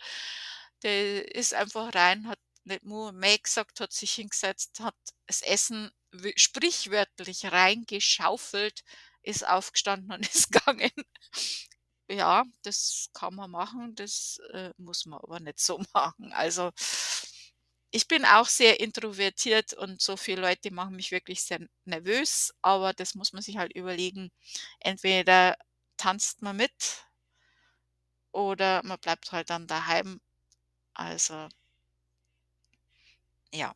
der 0.84 1.34
ist 1.34 1.54
einfach 1.54 1.94
rein, 1.94 2.28
hat 2.28 2.38
nicht 2.64 2.84
nur 2.84 3.12
„Mäh“ 3.12 3.38
gesagt, 3.38 3.80
hat 3.80 3.92
sich 3.92 4.12
hingesetzt, 4.14 4.80
hat 4.80 4.96
das 5.26 5.42
Essen 5.42 5.90
sprichwörtlich 6.36 7.52
reingeschaufelt, 7.52 8.84
ist 9.22 9.46
aufgestanden 9.48 10.12
und 10.12 10.22
ist 10.34 10.52
gegangen. 10.52 10.90
Ja, 12.10 12.44
das 12.62 13.08
kann 13.14 13.34
man 13.34 13.50
machen, 13.50 13.94
das, 13.94 14.38
äh, 14.52 14.70
muss 14.76 15.06
man 15.06 15.20
aber 15.20 15.40
nicht 15.40 15.60
so 15.60 15.78
machen. 15.94 16.32
Also, 16.32 16.70
ich 17.92 18.08
bin 18.08 18.24
auch 18.24 18.46
sehr 18.48 18.80
introvertiert 18.80 19.74
und 19.74 20.00
so 20.02 20.16
viele 20.16 20.42
Leute 20.42 20.72
machen 20.72 20.96
mich 20.96 21.12
wirklich 21.12 21.42
sehr 21.44 21.60
nervös, 21.84 22.52
aber 22.62 22.92
das 22.94 23.14
muss 23.14 23.32
man 23.34 23.42
sich 23.42 23.58
halt 23.58 23.72
überlegen. 23.74 24.30
Entweder 24.80 25.56
tanzt 25.98 26.42
man 26.42 26.56
mit 26.56 26.72
oder 28.32 28.82
man 28.84 28.98
bleibt 28.98 29.32
halt 29.32 29.48
dann 29.50 29.66
daheim. 29.66 30.20
Also 30.94 31.48
ja. 33.52 33.74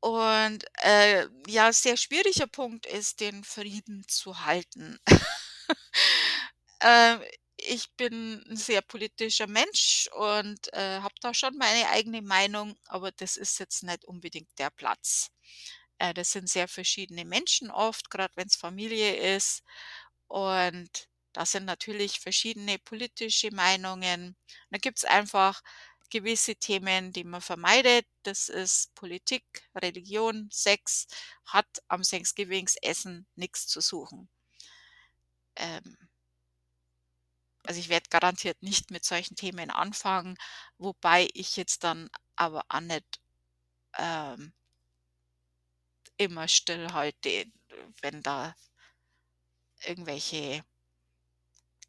Und, 0.00 0.64
äh, 0.82 1.26
ja, 1.48 1.72
sehr 1.72 1.96
schwieriger 1.96 2.46
Punkt 2.46 2.84
ist, 2.86 3.20
den 3.20 3.42
Frieden 3.42 4.04
zu 4.06 4.44
halten. 4.44 4.98
Ähm, 6.80 7.20
ich 7.64 7.92
bin 7.96 8.42
'n 8.48 8.56
sehr 8.56 8.82
politischer 8.82 9.46
Mensch 9.46 10.08
und, 10.16 10.72
äh, 10.74 11.00
habe 11.00 11.14
da 11.20 11.34
schon 11.34 11.56
meine 11.58 11.88
eigene 11.90 12.22
Meinung, 12.22 12.76
aber 12.86 13.12
das 13.12 13.36
ist 13.36 13.58
jetzt 13.58 13.82
nicht 13.84 14.04
unbedingt 14.04 14.50
der 14.58 14.70
Platz. 14.70 15.30
Äh, 15.98 16.14
das 16.14 16.32
sind 16.32 16.48
sehr 16.50 16.68
verschiedene 16.68 17.24
Menschen 17.24 17.70
oft, 17.70 18.10
grad 18.10 18.32
wenn's 18.36 18.56
Familie 18.56 19.16
ist. 19.36 19.62
Und 20.28 21.08
da 21.32 21.46
sind 21.46 21.64
natürlich 21.66 22.20
verschiedene 22.20 22.78
politische 22.78 23.50
Meinungen. 23.52 24.36
Da 24.70 24.78
gibt's 24.78 25.04
einfach 25.04 25.62
gewisse 26.10 26.56
Themen, 26.56 27.12
die 27.12 27.24
man 27.24 27.40
vermeidet. 27.42 28.06
Das 28.24 28.48
ist 28.48 28.94
Politik, 28.94 29.44
Religion, 29.76 30.48
Sex, 30.52 31.06
hat 31.46 31.66
am 31.88 32.02
Thanksgivingsessen 32.02 33.26
nix 33.36 33.66
zu 33.68 33.80
suchen. 33.80 34.28
Ähm 35.56 35.96
also 37.64 37.80
ich 37.80 37.88
werde 37.88 38.08
garantiert 38.10 38.62
nicht 38.62 38.90
mit 38.90 39.04
solchen 39.04 39.36
Themen 39.36 39.70
anfangen, 39.70 40.36
wobei 40.78 41.28
ich 41.34 41.56
jetzt 41.56 41.84
dann 41.84 42.10
aber 42.36 42.64
auch 42.68 42.80
nicht 42.80 43.20
ähm, 43.98 44.52
immer 46.16 46.48
stillhalte, 46.48 47.46
wenn 48.02 48.22
da 48.22 48.54
irgendwelche 49.84 50.64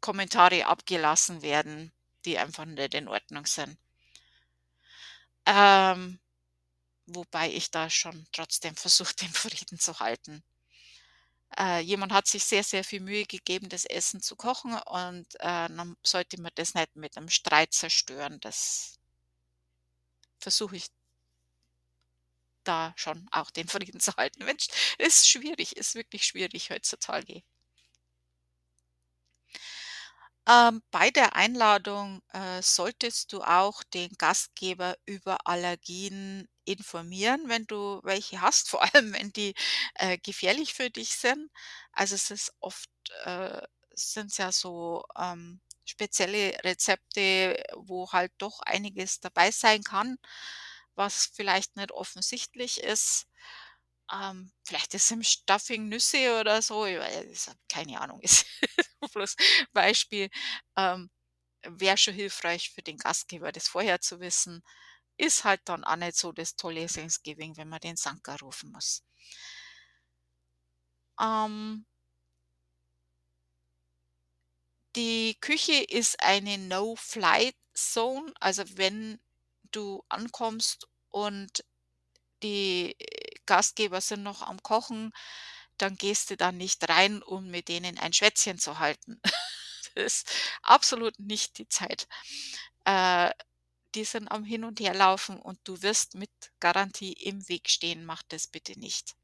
Kommentare 0.00 0.66
abgelassen 0.66 1.42
werden, 1.42 1.92
die 2.24 2.38
einfach 2.38 2.64
nicht 2.64 2.94
in 2.94 3.08
Ordnung 3.08 3.46
sind. 3.46 3.78
Ähm, 5.46 6.18
wobei 7.06 7.52
ich 7.52 7.70
da 7.70 7.88
schon 7.90 8.26
trotzdem 8.32 8.76
versuche, 8.76 9.14
den 9.14 9.32
Frieden 9.32 9.78
zu 9.78 9.98
halten. 10.00 10.42
Äh, 11.58 11.80
jemand 11.80 12.12
hat 12.12 12.26
sich 12.26 12.44
sehr, 12.44 12.64
sehr 12.64 12.82
viel 12.84 13.00
Mühe 13.00 13.24
gegeben, 13.26 13.68
das 13.68 13.84
Essen 13.84 14.20
zu 14.22 14.36
kochen 14.36 14.74
und, 14.74 15.34
äh, 15.36 15.68
dann 15.68 15.96
sollte 16.02 16.40
man 16.40 16.52
das 16.54 16.74
nicht 16.74 16.96
mit 16.96 17.16
einem 17.16 17.28
Streit 17.30 17.72
zerstören. 17.74 18.38
Das 18.40 18.98
versuche 20.40 20.76
ich 20.76 20.86
da 22.64 22.92
schon 22.96 23.26
auch 23.30 23.50
den 23.50 23.66
Frieden 23.68 23.98
zu 24.00 24.12
halten. 24.16 24.44
Mensch, 24.44 24.66
ist 24.98 25.26
schwierig, 25.28 25.76
ist 25.76 25.94
wirklich 25.94 26.24
schwierig 26.24 26.70
heutzutage. 26.70 27.42
Ähm, 30.48 30.82
bei 30.90 31.10
der 31.10 31.34
Einladung, 31.36 32.20
äh, 32.32 32.62
solltest 32.62 33.32
du 33.32 33.42
auch 33.42 33.82
den 33.84 34.10
Gastgeber 34.18 34.96
über 35.06 35.38
Allergien 35.46 36.48
informieren, 36.66 37.48
wenn 37.48 37.66
du 37.66 38.00
welche 38.04 38.40
hast, 38.42 38.70
vor 38.70 38.82
allem 38.94 39.12
wenn 39.14 39.32
die, 39.32 39.54
äh, 39.94 40.18
gefährlich 40.18 40.74
für 40.74 40.90
dich 40.90 41.10
sind. 41.16 41.50
Also, 41.92 42.14
es 42.14 42.30
ist 42.30 42.52
oft, 42.60 42.90
äh 43.24 43.60
sind's 43.98 44.36
ja 44.38 44.52
so, 44.52 45.04
ähm, 45.18 45.60
spezielle 45.86 46.58
Rezepte, 46.64 47.62
wo 47.76 48.12
halt 48.12 48.32
doch 48.38 48.60
einiges 48.60 49.20
dabei 49.20 49.50
sein 49.50 49.82
kann, 49.82 50.18
was 50.96 51.26
vielleicht 51.34 51.76
nicht 51.76 51.92
offensichtlich 51.92 52.80
ist. 52.82 53.26
Ähm, 54.12 54.52
vielleicht 54.64 54.94
ist 54.94 55.10
im 55.10 55.22
Stuffing 55.24 55.88
Nüsse 55.88 56.38
oder 56.40 56.62
so, 56.62 56.86
ich 56.86 56.98
weiß 56.98 57.50
keine 57.68 58.00
Ahnung, 58.00 58.20
ist 58.22 58.46
bloß 59.12 59.36
Beispiel. 59.72 60.30
Ähm, 60.76 61.10
wäre 61.64 61.98
schon 61.98 62.14
hilfreich 62.14 62.70
für 62.70 62.82
den 62.82 62.98
Gastgeber, 62.98 63.52
das 63.52 63.68
vorher 63.68 64.00
zu 64.00 64.20
wissen. 64.20 64.62
Ist 65.18 65.44
halt 65.44 65.60
dann 65.66 65.84
auch 65.84 65.96
nicht 65.96 66.16
so 66.16 66.32
das 66.32 66.56
tolle 66.56 66.86
Thanksgiving, 66.86 67.56
wenn 67.58 67.68
man 67.68 67.80
den 67.80 67.96
Sanka 67.96 68.36
rufen 68.36 68.72
muss. 68.72 69.02
Ähm 71.20 71.84
die 74.96 75.36
Küche 75.40 75.74
ist 75.84 76.20
eine 76.22 76.58
No-Fly-Zone, 76.58 78.32
also 78.40 78.64
wenn 78.76 79.20
du 79.72 80.02
ankommst 80.08 80.88
und 81.10 81.64
die 82.42 82.96
Gastgeber 83.46 84.00
sind 84.00 84.22
noch 84.22 84.42
am 84.42 84.62
Kochen, 84.62 85.12
dann 85.78 85.96
gehst 85.96 86.30
du 86.30 86.36
da 86.36 86.52
nicht 86.52 86.88
rein, 86.88 87.22
um 87.22 87.48
mit 87.50 87.68
denen 87.68 87.98
ein 87.98 88.12
Schwätzchen 88.12 88.58
zu 88.58 88.78
halten. 88.78 89.20
Das 89.96 90.04
ist 90.24 90.30
absolut 90.62 91.18
nicht 91.18 91.58
die 91.58 91.68
Zeit. 91.68 92.06
Äh, 92.84 93.30
die 93.96 94.04
sind 94.04 94.30
am 94.30 94.44
Hin 94.44 94.64
und 94.64 94.80
Herlaufen 94.80 95.40
und 95.40 95.58
du 95.64 95.82
wirst 95.82 96.14
mit 96.14 96.30
Garantie 96.60 97.14
im 97.14 97.48
Weg 97.48 97.68
stehen. 97.70 98.04
Mach 98.04 98.22
das 98.24 98.46
bitte 98.46 98.78
nicht. 98.78 99.16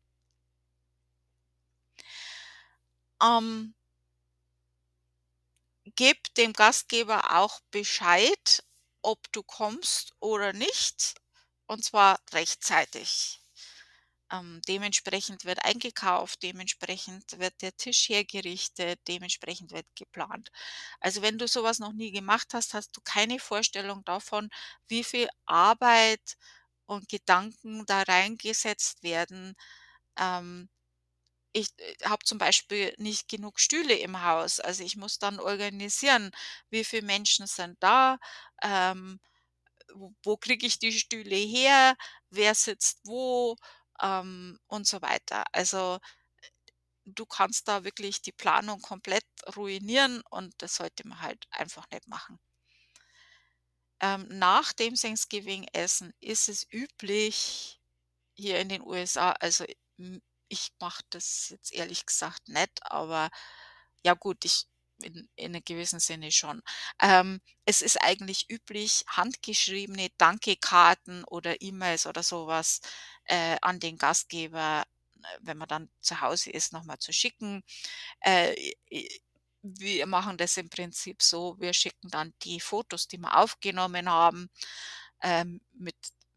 Ähm 3.22 3.74
gib 5.96 6.34
dem 6.36 6.52
Gastgeber 6.52 7.36
auch 7.36 7.60
Bescheid, 7.70 8.64
ob 9.02 9.30
du 9.32 9.42
kommst 9.42 10.12
oder 10.20 10.52
nicht, 10.52 11.14
und 11.66 11.84
zwar 11.84 12.20
rechtzeitig. 12.32 13.41
Ähm, 14.32 14.62
dementsprechend 14.68 15.44
wird 15.44 15.64
eingekauft, 15.64 16.42
dementsprechend 16.42 17.38
wird 17.38 17.60
der 17.62 17.76
Tisch 17.76 18.08
hergerichtet, 18.08 19.00
dementsprechend 19.08 19.72
wird 19.72 19.86
geplant. 19.96 20.50
Also, 21.00 21.22
wenn 21.22 21.38
du 21.38 21.46
sowas 21.48 21.78
noch 21.80 21.92
nie 21.92 22.12
gemacht 22.12 22.54
hast, 22.54 22.74
hast 22.74 22.96
du 22.96 23.00
keine 23.04 23.38
Vorstellung 23.40 24.04
davon, 24.04 24.50
wie 24.88 25.04
viel 25.04 25.28
Arbeit 25.46 26.36
und 26.86 27.08
Gedanken 27.08 27.84
da 27.86 28.02
reingesetzt 28.02 29.02
werden. 29.02 29.54
Ähm, 30.18 30.70
ich, 31.52 31.68
äh, 31.78 31.94
habe 32.04 32.24
zum 32.24 32.38
Beispiel 32.38 32.94
nicht 32.98 33.28
genug 33.28 33.60
Stühle 33.60 33.94
im 33.96 34.22
Haus. 34.22 34.60
Also, 34.60 34.84
ich 34.84 34.96
muss 34.96 35.18
dann 35.18 35.40
organisieren, 35.40 36.30
wie 36.70 36.84
viele 36.84 37.02
Menschen 37.06 37.46
sind 37.46 37.76
da, 37.82 38.18
ähm, 38.62 39.20
wo 39.94 40.14
wo 40.24 40.36
kriege 40.36 40.66
ich 40.66 40.78
die 40.78 40.92
Stühle 40.92 41.36
her, 41.36 41.96
wer 42.30 42.54
sitzt 42.54 43.00
wo, 43.04 43.56
ähm, 44.02 44.58
und 44.68 44.86
so 44.86 45.02
weiter. 45.02 45.44
Also, 45.52 45.98
du 47.06 47.26
kannst 47.26 47.68
da 47.68 47.84
wirklich 47.84 48.22
die 48.22 48.32
Planung 48.32 48.80
komplett 48.82 49.24
ruinieren 49.56 50.20
und 50.30 50.52
das 50.58 50.74
sollte 50.76 51.06
man 51.06 51.20
halt 51.20 51.46
einfach 51.50 51.86
nicht 51.92 52.08
machen. 52.08 52.38
Ähm, 54.00 54.26
nach 54.28 54.72
dem 54.72 54.94
Thanksgiving-Essen 54.94 56.12
ist 56.20 56.48
es 56.48 56.66
üblich 56.72 57.80
hier 58.34 58.60
in 58.60 58.68
den 58.70 58.82
USA 58.82 59.32
also, 59.40 59.64
ich 60.48 60.72
mache 60.80 61.02
das 61.10 61.48
jetzt 61.50 61.72
ehrlich 61.74 62.06
gesagt 62.06 62.48
nicht, 62.48 62.72
aber 62.84 63.30
ja 64.04 64.14
gut, 64.14 64.44
ich 64.44 64.66
in 65.02 65.28
in 65.36 65.52
'nem 65.52 65.62
gewissen 65.64 66.00
Sinne 66.00 66.32
schon. 66.32 66.62
Ähm, 67.02 67.40
es 67.66 67.82
ist 67.82 67.98
eigentlich 68.02 68.50
üblich, 68.50 69.04
handgeschriebene 69.08 70.10
Dankekarten 70.18 71.24
oder 71.24 71.60
E-Mails 71.62 72.06
oder 72.06 72.22
sowas 72.24 72.80
äh, 73.26 73.56
an 73.62 73.80
den 73.80 73.98
Gastgeber, 73.98 74.84
äh, 75.22 75.38
wenn 75.40 75.58
man 75.58 75.68
dann 75.68 75.90
zu 76.00 76.20
Hause 76.20 76.50
ist, 76.50 76.72
noch 76.72 76.84
mal 76.84 76.98
zu 76.98 77.12
schicken. 77.12 77.62
Äh, 78.20 78.54
wir 79.62 80.06
machen 80.06 80.36
das 80.36 80.56
im 80.56 80.68
Prinzip 80.70 81.22
so, 81.22 81.56
wir 81.60 81.72
schicken 81.72 82.08
dann 82.10 82.34
die 82.42 82.60
Fotos, 82.60 83.08
die 83.08 83.18
wir 83.18 83.36
aufgenommen 83.38 84.08
haben, 84.10 84.50
ähm, 85.22 85.60
mit 85.74 85.96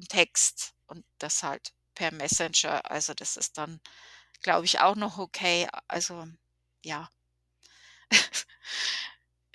Text 0.10 0.74
und 0.88 1.06
das 1.20 1.44
halt 1.44 1.74
per 1.96 2.14
Messenger. 2.14 2.90
Also, 2.90 3.14
das 3.14 3.38
ist 3.38 3.58
dann, 3.58 3.80
glaube 4.44 4.66
ich, 4.66 4.80
auch 4.82 4.96
noch 4.96 5.18
okay. 5.18 5.68
Also, 5.88 6.28
ja. 6.84 7.10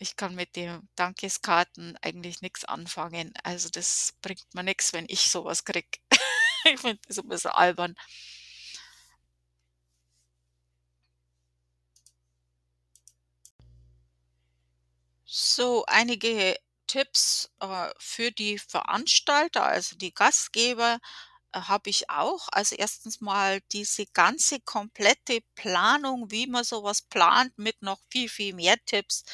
Ich 0.03 0.16
kann 0.16 0.35
mit 0.35 0.57
den 0.57 0.88
Dankeskarten 0.97 1.97
eigentlich 2.03 2.40
nix 2.40 2.64
anfangen. 2.64 3.35
Also, 3.45 3.69
das 3.69 4.14
bringt 4.23 4.55
mir 4.55 4.62
nix, 4.62 4.93
wenn 4.95 5.05
ich 5.09 5.31
sowas 5.31 5.64
kriege. 5.64 5.99
Ich 6.75 6.81
finde 6.81 7.01
das 7.07 7.18
'n 7.18 7.29
bisschen 7.29 7.51
albern. 7.53 7.94
So, 15.27 15.85
einige 15.87 16.57
Tipps, 16.87 17.51
äh, 17.61 17.88
für 17.99 18.33
die 18.33 18.59
Veranstalter, 18.59 19.64
also 19.64 19.96
die 19.96 20.12
Gastgeber, 20.12 20.99
äh, 21.53 21.61
habe 21.62 21.90
ich 21.90 22.11
auch. 22.11 22.49
Also, 22.53 22.77
erstens 22.77 23.20
mal 23.20 23.61
diese 23.73 24.07
ganze 24.07 24.61
komplette 24.61 25.40
Planung, 25.55 26.31
wie 26.31 26.46
man 26.46 26.64
sowas 26.64 27.03
plant 27.03 27.59
mit 27.59 27.83
noch 27.83 28.01
viel, 28.11 28.29
viel 28.29 28.55
mehr 28.55 28.77
Tipps, 28.87 29.25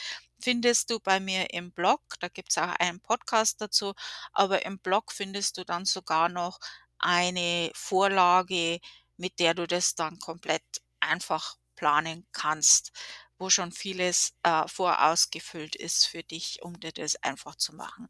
findest 0.41 0.91
du 0.91 1.01
bei 1.01 1.21
mir 1.21 1.53
im 1.55 1.73
Blog. 1.73 2.01
Da 2.21 2.29
gibt's 2.29 2.59
auch 2.59 2.75
einen 2.81 3.01
Podcast 3.01 3.61
dazu, 3.61 3.95
aber 4.33 4.65
im 4.67 4.79
Blog 4.81 5.13
findest 5.13 5.59
du 5.59 5.65
dann 5.65 5.85
sogar 5.87 6.29
noch 6.29 6.59
eine 6.99 7.71
Vorlage, 7.75 8.81
mit 9.17 9.39
der 9.41 9.55
du 9.55 9.67
das 9.67 9.95
dann 9.95 10.19
komplett 10.19 10.65
einfach 11.01 11.57
planen 11.77 12.27
kannst, 12.33 12.93
wo 13.39 13.51
schon 13.51 13.73
vieles, 13.73 14.35
äh, 14.43 14.67
vorausgefüllt 14.69 15.77
ist 15.77 16.07
für 16.07 16.23
dich, 16.23 16.63
um 16.63 16.79
dir 16.81 16.93
das 16.93 17.17
einfach 17.23 17.57
zu 17.57 17.75
machen. 17.75 18.09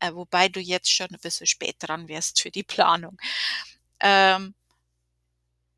Äh, 0.00 0.14
wobei 0.14 0.48
du 0.48 0.60
jetzt 0.60 0.90
schon 0.92 1.08
'n 1.08 1.18
bisschen 1.20 1.46
spät 1.46 1.76
dran 1.80 2.08
wärst 2.08 2.40
für 2.40 2.50
die 2.50 2.62
Planung. 2.64 3.18
Ähm 4.00 4.54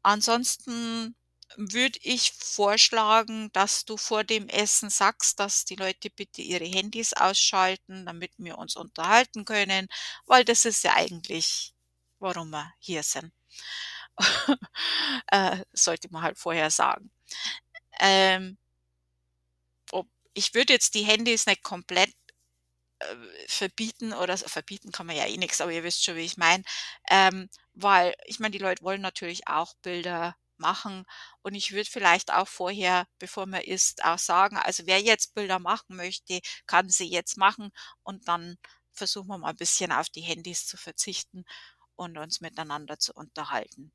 ansonsten 0.02 1.16
würde 1.56 1.98
ich 2.02 2.32
vorschlagen, 2.32 3.50
dass 3.52 3.84
du 3.84 3.96
vor 3.96 4.24
dem 4.24 4.48
Essen 4.48 4.88
sagst, 4.90 5.40
dass 5.40 5.64
die 5.64 5.74
Leute 5.76 6.10
bitte 6.10 6.42
ihre 6.42 6.64
Handys 6.66 7.12
ausschalten, 7.12 8.06
damit 8.06 8.32
wir 8.38 8.56
uns 8.58 8.76
unterhalten 8.76 9.44
können, 9.44 9.88
weil 10.26 10.44
das 10.44 10.64
ist 10.64 10.84
ja 10.84 10.94
eigentlich, 10.94 11.74
warum 12.20 12.50
wir 12.50 12.72
hier 12.78 13.02
sind. 13.02 13.32
Äh, 15.32 15.64
sollte 15.72 16.08
man 16.10 16.22
halt 16.22 16.38
vorher 16.38 16.70
sagen. 16.70 17.10
Ähm 18.00 18.58
ob 19.92 20.08
ich 20.34 20.54
würde 20.54 20.72
jetzt 20.72 20.94
die 20.94 21.02
Handys 21.04 21.46
nicht 21.46 21.62
komplett, 21.62 22.10
äh, 23.00 23.16
verbieten 23.48 24.12
oder 24.12 24.36
verbieten 24.38 24.92
kann 24.92 25.06
man 25.06 25.16
ja 25.16 25.26
eh 25.26 25.36
nix, 25.36 25.60
aber 25.60 25.72
ihr 25.72 25.84
wisst 25.84 26.04
schon, 26.04 26.16
wie 26.16 26.20
ich 26.26 26.36
meine. 26.36 26.64
Ähm, 27.10 27.48
weil 27.74 28.14
ich 28.26 28.40
meine, 28.40 28.52
die 28.52 28.58
Leute 28.58 28.82
wollen 28.84 29.00
natürlich 29.02 29.48
auch 29.48 29.74
Bilder 29.82 30.36
machen. 30.58 31.04
Und 31.42 31.54
ich 31.54 31.72
würde 31.72 31.90
vielleicht 31.90 32.32
auch 32.32 32.48
vorher, 32.48 33.06
bevor 33.18 33.46
man 33.46 33.62
isst, 33.62 34.04
auch 34.04 34.18
sagen, 34.18 34.58
also 34.58 34.86
wer 34.86 35.00
jetzt 35.00 35.34
Bilder 35.34 35.58
machen 35.58 35.96
möchte, 35.96 36.40
kann 36.66 36.88
sie 36.90 37.08
jetzt 37.10 37.36
machen 37.38 37.70
und 38.02 38.28
dann 38.28 38.58
versuchen 38.92 39.28
wir 39.28 39.38
mal 39.38 39.50
ein 39.50 39.56
bisschen 39.56 39.92
auf 39.92 40.10
die 40.10 40.20
Handys 40.22 40.66
zu 40.66 40.76
verzichten 40.76 41.44
und 42.00 42.16
uns 42.18 42.40
miteinander 42.40 42.98
zu 42.98 43.12
unterhalten. 43.12 43.92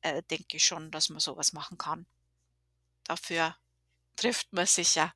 Äh, 0.00 0.22
denke 0.24 0.56
ich 0.56 0.64
schon, 0.64 0.90
dass 0.90 1.10
man 1.10 1.20
sowas 1.20 1.52
machen 1.52 1.78
kann. 1.78 2.06
Dafür 3.04 3.56
trifft 4.16 4.52
man 4.52 4.66
sich 4.66 4.94
ja. 4.94 5.14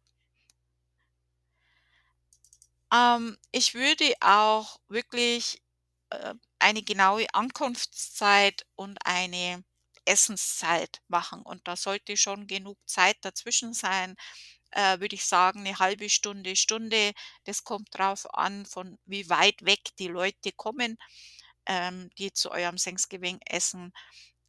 Ähm, 2.92 3.38
ich 3.52 3.74
würde 3.74 4.12
auch 4.20 4.80
wirklich 4.88 5.62
äh, 6.10 6.34
eine 6.58 6.82
genaue 6.82 7.26
Ankunftszeit 7.34 8.66
und 8.76 8.98
eine 9.04 9.64
Essenszeit 10.04 11.00
machen. 11.08 11.42
Und 11.42 11.66
da 11.68 11.76
sollte 11.76 12.16
schon 12.16 12.46
genug 12.46 12.78
Zeit 12.86 13.16
dazwischen 13.22 13.74
sein, 13.74 14.16
äh, 14.72 15.00
würde 15.00 15.16
ich 15.16 15.26
sagen, 15.26 15.60
eine 15.60 15.78
halbe 15.78 16.10
Stunde, 16.10 16.56
Stunde. 16.56 17.12
Das 17.44 17.64
kommt 17.64 17.88
drauf 17.92 18.26
an, 18.34 18.66
von 18.66 18.98
wie 19.06 19.28
weit 19.30 19.64
weg 19.64 19.80
die 19.98 20.08
Leute 20.08 20.52
kommen, 20.52 20.98
ähm, 21.68 22.10
die 22.18 22.32
zu 22.32 22.50
eurem 22.50 22.76
Thanksgiving-Essen 22.76 23.92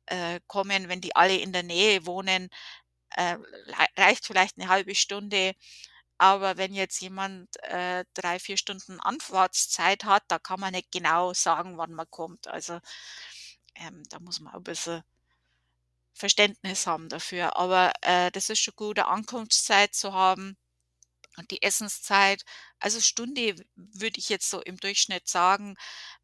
äh, 0.08 0.40
kommen. 0.48 0.90
Wenn 0.90 1.02
die 1.02 1.16
alle 1.16 1.38
in 1.38 1.54
der 1.54 1.64
Nähe 1.64 2.06
wohnen, 2.06 2.50
äh, 3.12 3.38
reicht 3.98 4.26
vielleicht 4.26 4.58
eine 4.60 4.70
halbe 4.70 4.96
Stunde. 4.96 5.54
Aber 6.20 6.58
wenn 6.58 6.74
jetzt 6.74 7.02
jemand 7.02 7.50
äh, 7.64 8.06
3, 8.16 8.40
4 8.40 8.58
Stunden 8.58 9.00
Anfahrtszeit 9.02 10.04
hat, 10.06 10.24
da 10.30 10.40
kann 10.40 10.60
man 10.60 10.74
nicht 10.74 10.92
genau 10.92 11.34
sagen, 11.34 11.78
wann 11.78 11.94
man 11.94 12.10
kommt. 12.12 12.48
Also 12.48 12.80
ähm, 13.76 14.04
da 14.10 14.20
muss 14.20 14.40
man 14.42 14.54
ein 14.56 14.64
bisschen 14.64 15.04
Verständnis 16.14 16.86
haben 16.88 17.10
dafür. 17.10 17.56
Aber 17.58 17.94
äh, 18.02 18.32
das 18.32 18.50
ist 18.50 18.60
schon 18.60 18.76
gut, 18.76 19.00
eine 19.00 19.08
Ankunftszeit 19.08 19.94
zu 19.96 20.14
haben 20.14 20.58
und 21.40 21.52
die 21.52 21.62
Essenszeit. 21.64 22.44
Also 22.80 23.02
Stunde 23.02 23.56
würde 23.76 24.20
ich 24.20 24.30
jetzt 24.30 24.50
so 24.50 24.62
im 24.62 24.78
Durchschnitt 24.78 25.28
sagen. 25.28 25.76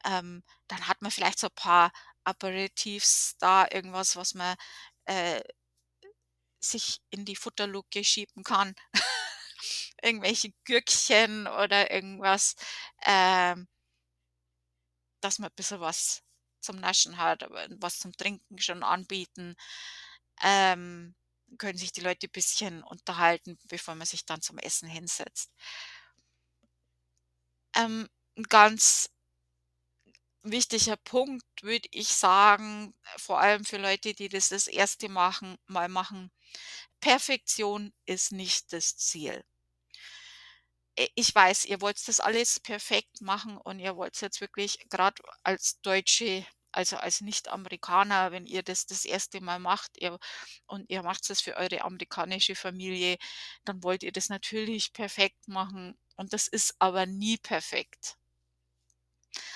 Ähm, 0.05 0.43
dann 0.67 0.87
hat 0.87 1.01
man 1.01 1.11
vielleicht 1.11 1.39
so 1.39 1.47
ein 1.47 1.55
paar 1.55 1.91
Aperitifs 2.25 3.35
da, 3.39 3.67
irgendwas, 3.71 4.15
was 4.15 4.33
man 4.35 4.55
äh, 5.05 5.41
sich 6.59 6.99
in 7.11 7.25
die 7.25 7.35
Futterluke 7.35 8.03
schieben 8.03 8.43
kann. 8.43 8.75
Irgendwelche 10.03 10.51
Gürkchen 10.65 11.47
oder 11.47 11.91
irgendwas, 11.91 12.55
ähm 13.05 13.67
dass 15.21 15.39
man 15.39 15.49
ein 15.49 15.55
bisschen 15.55 15.79
was 15.79 16.21
zum 16.61 16.77
Naschen 16.77 17.17
hat, 17.17 17.47
was 17.79 17.99
zum 17.99 18.13
Trinken 18.13 18.59
schon 18.59 18.83
anbieten. 18.83 19.55
Ähm, 20.43 21.15
können 21.57 21.77
sich 21.77 21.91
die 21.93 22.01
Leute 22.01 22.27
ein 22.27 22.31
bisschen 22.31 22.83
unterhalten, 22.83 23.57
bevor 23.69 23.95
man 23.95 24.07
sich 24.07 24.25
dann 24.25 24.41
zum 24.41 24.57
Essen 24.59 24.89
hinsetzt. 24.89 25.51
Ähm, 27.75 28.07
'n 28.37 28.43
ganz 28.49 29.09
wichtiger 30.43 30.95
Punkt 30.97 31.43
würde 31.63 31.87
ich 31.91 32.09
sagen, 32.09 32.93
vor 33.17 33.39
allem 33.39 33.65
für 33.65 33.77
Leute, 33.77 34.13
die 34.13 34.29
das 34.29 34.49
das 34.49 34.67
erste 34.67 35.09
machen 35.09 35.57
Mal 35.67 35.89
machen: 35.89 36.31
Perfektion 37.01 37.93
ist 38.05 38.31
nicht 38.31 38.73
das 38.73 38.97
Ziel. 38.97 39.43
Äh, 40.97 41.07
ich 41.15 41.33
weiß, 41.33 41.65
ihr 41.65 41.81
wollt 41.81 42.05
das 42.07 42.19
alles 42.19 42.59
perfekt 42.59 43.21
machen 43.21 43.57
und 43.57 43.79
ihr 43.79 43.95
wollt 43.95 44.19
jetzt 44.21 44.41
wirklich 44.41 44.79
gerade 44.89 45.21
als 45.43 45.79
Deutsche, 45.81 46.45
also 46.75 46.97
als 46.97 47.21
Nicht-Amerikaner, 47.21 48.31
wenn 48.31 48.45
ihr 48.45 48.63
das 48.63 48.85
das 48.85 49.05
erste 49.05 49.41
Mal 49.41 49.59
macht, 49.59 49.97
ihr 49.99 50.19
und 50.67 50.89
ihr 50.89 51.03
macht 51.03 51.29
das 51.29 51.41
für 51.41 51.55
eure 51.57 51.81
amerikanische 51.83 52.55
Familie, 52.55 53.17
dann 53.65 53.83
wollt 53.83 54.03
ihr 54.03 54.11
das 54.11 54.29
natürlich 54.29 54.93
perfekt 54.93 55.47
machen 55.47 55.97
und 56.17 56.33
das 56.33 56.47
ist 56.47 56.75
aber 56.79 57.05
nie 57.05 57.37
perfekt. 57.37 58.17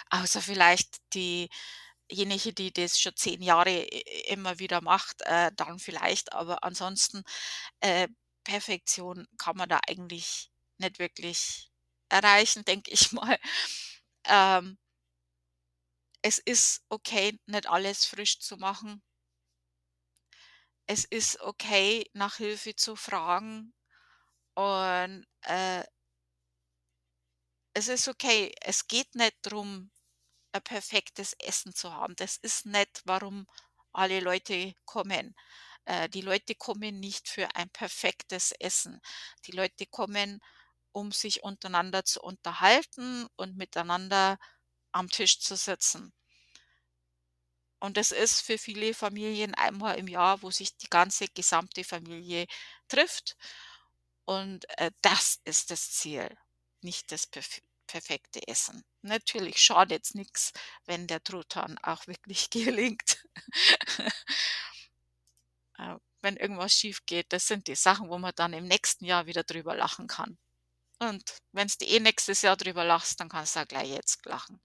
Außer 0.09 0.41
vielleicht 0.41 0.97
diejenige, 1.13 2.53
die 2.53 2.71
das 2.73 2.99
schon 2.99 3.15
10 3.15 3.41
Jahre 3.41 3.71
i 3.71 4.01
immer 4.27 4.59
wieder 4.59 4.81
macht, 4.81 5.21
äh, 5.23 5.51
dann 5.55 5.79
vielleicht, 5.79 6.33
aber 6.33 6.63
ansonsten, 6.63 7.23
äh, 7.81 8.07
Perfektion 8.43 9.27
kann 9.37 9.57
man 9.57 9.69
da 9.69 9.79
eigentlich 9.87 10.51
nicht 10.79 10.99
wirklich 10.99 11.71
erreichen, 12.09 12.65
denke 12.65 12.91
ich 12.91 13.11
mal. 13.13 13.39
Ähm 14.25 14.77
es 16.21 16.37
ist 16.39 16.83
okay, 16.89 17.39
nicht 17.45 17.67
alles 17.67 18.05
frisch 18.05 18.39
zu 18.39 18.57
machen. 18.57 19.01
Es 20.87 21.05
ist 21.05 21.39
okay, 21.41 22.09
nach 22.13 22.37
Hilfe 22.37 22.75
zu 22.75 22.95
fragen 22.95 23.73
und, 24.55 25.25
äh 25.43 25.83
es 27.73 27.87
ist 27.87 28.07
okay. 28.07 28.51
Es 28.61 28.87
geht 28.87 29.15
nicht 29.15 29.35
drum, 29.43 29.91
ein 30.53 30.63
perfektes 30.63 31.33
Essen 31.39 31.73
zu 31.75 31.93
haben. 31.93 32.15
Das 32.17 32.37
ist 32.37 32.65
nicht, 32.65 33.01
warum 33.05 33.47
alle 33.93 34.19
Leute 34.19 34.73
kommen. 34.85 35.35
Äh, 35.85 36.09
die 36.09 36.21
Leute 36.21 36.55
kommen 36.55 36.99
nicht 36.99 37.29
für 37.29 37.55
ein 37.55 37.69
perfektes 37.71 38.51
Essen. 38.53 39.01
Die 39.45 39.51
Leute 39.51 39.85
kommen, 39.87 40.41
um 40.91 41.11
sich 41.11 41.43
untereinander 41.43 42.05
zu 42.05 42.21
unterhalten 42.21 43.27
und 43.37 43.57
miteinander 43.57 44.37
am 44.91 45.09
Tisch 45.09 45.39
zu 45.39 45.55
sitzen. 45.55 46.13
Und 47.79 47.97
das 47.97 48.11
ist 48.11 48.41
für 48.41 48.57
viele 48.57 48.93
Familien 48.93 49.55
einmal 49.55 49.97
im 49.97 50.07
Jahr, 50.07 50.41
wo 50.41 50.51
sich 50.51 50.75
die 50.77 50.89
ganze 50.89 51.27
gesamte 51.29 51.83
Familie 51.83 52.45
trifft. 52.89 53.37
Und, 54.25 54.65
äh, 54.77 54.91
das 55.01 55.39
ist 55.45 55.71
das 55.71 55.91
Ziel, 55.91 56.29
nicht 56.81 57.11
das 57.11 57.27
perf 57.27 57.61
perfekte 57.87 58.47
Essen. 58.47 58.83
Natürlich 59.01 59.59
schadet's 59.59 60.13
nix, 60.13 60.51
wenn 60.85 61.07
der 61.07 61.23
Truthahn 61.23 61.79
auch 61.79 62.05
wirklich 62.07 62.49
gelingt. 62.51 63.23
Äh, 65.79 65.95
wenn 66.21 66.35
irgendwas 66.37 66.73
schief 66.73 67.05
geht, 67.05 67.31
das 67.33 67.47
sind 67.47 67.67
die 67.67 67.75
Sachen, 67.75 68.09
wo 68.09 68.17
man 68.17 68.33
dann 68.35 68.53
im 68.53 68.65
nächsten 68.65 69.05
Jahr 69.05 69.25
wieder 69.25 69.43
drüber 69.43 69.75
lachen 69.75 70.07
kann. 70.07 70.37
Und 70.99 71.23
wenn's 71.53 71.77
du 71.77 71.85
eh 71.85 71.99
nächstes 71.99 72.41
Jahr 72.41 72.57
drüber 72.57 72.83
lachst, 72.83 73.19
dann 73.19 73.29
kannst 73.29 73.55
du 73.55 73.61
auch 73.61 73.67
gleich 73.67 73.89
jetzt 73.89 74.25
lachen. 74.25 74.61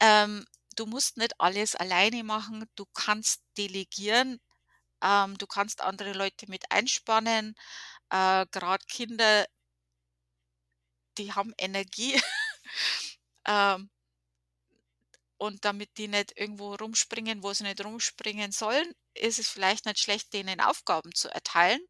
Ähm, 0.00 0.44
du 0.76 0.86
musst 0.86 1.16
nicht 1.16 1.34
alles 1.40 1.74
alleine 1.76 2.24
machen. 2.24 2.64
Du 2.76 2.86
kannst 2.94 3.42
delegieren. 3.56 4.40
Ähm, 5.02 5.38
du 5.38 5.46
kannst 5.46 5.82
andere 5.82 6.12
Leute 6.12 6.46
mit 6.50 6.70
einspannen. 6.70 7.54
Äh, 8.10 8.46
grad 8.52 8.88
Kinder 8.88 9.46
die 11.18 11.32
haben 11.32 11.52
Energie. 11.58 12.20
Ähm 13.46 13.88
und 15.36 15.64
damit 15.64 15.96
die 15.98 16.08
nicht 16.08 16.38
irgendwo 16.38 16.74
rumspringen, 16.74 17.42
wo 17.42 17.52
sie 17.52 17.64
nicht 17.64 17.84
rumspringen 17.84 18.52
sollen, 18.52 18.92
ist 19.14 19.38
es 19.38 19.48
vielleicht 19.48 19.86
nicht 19.86 20.00
schlecht, 20.00 20.32
denen 20.32 20.60
Aufgaben 20.60 21.14
zu 21.14 21.28
erteilen, 21.28 21.80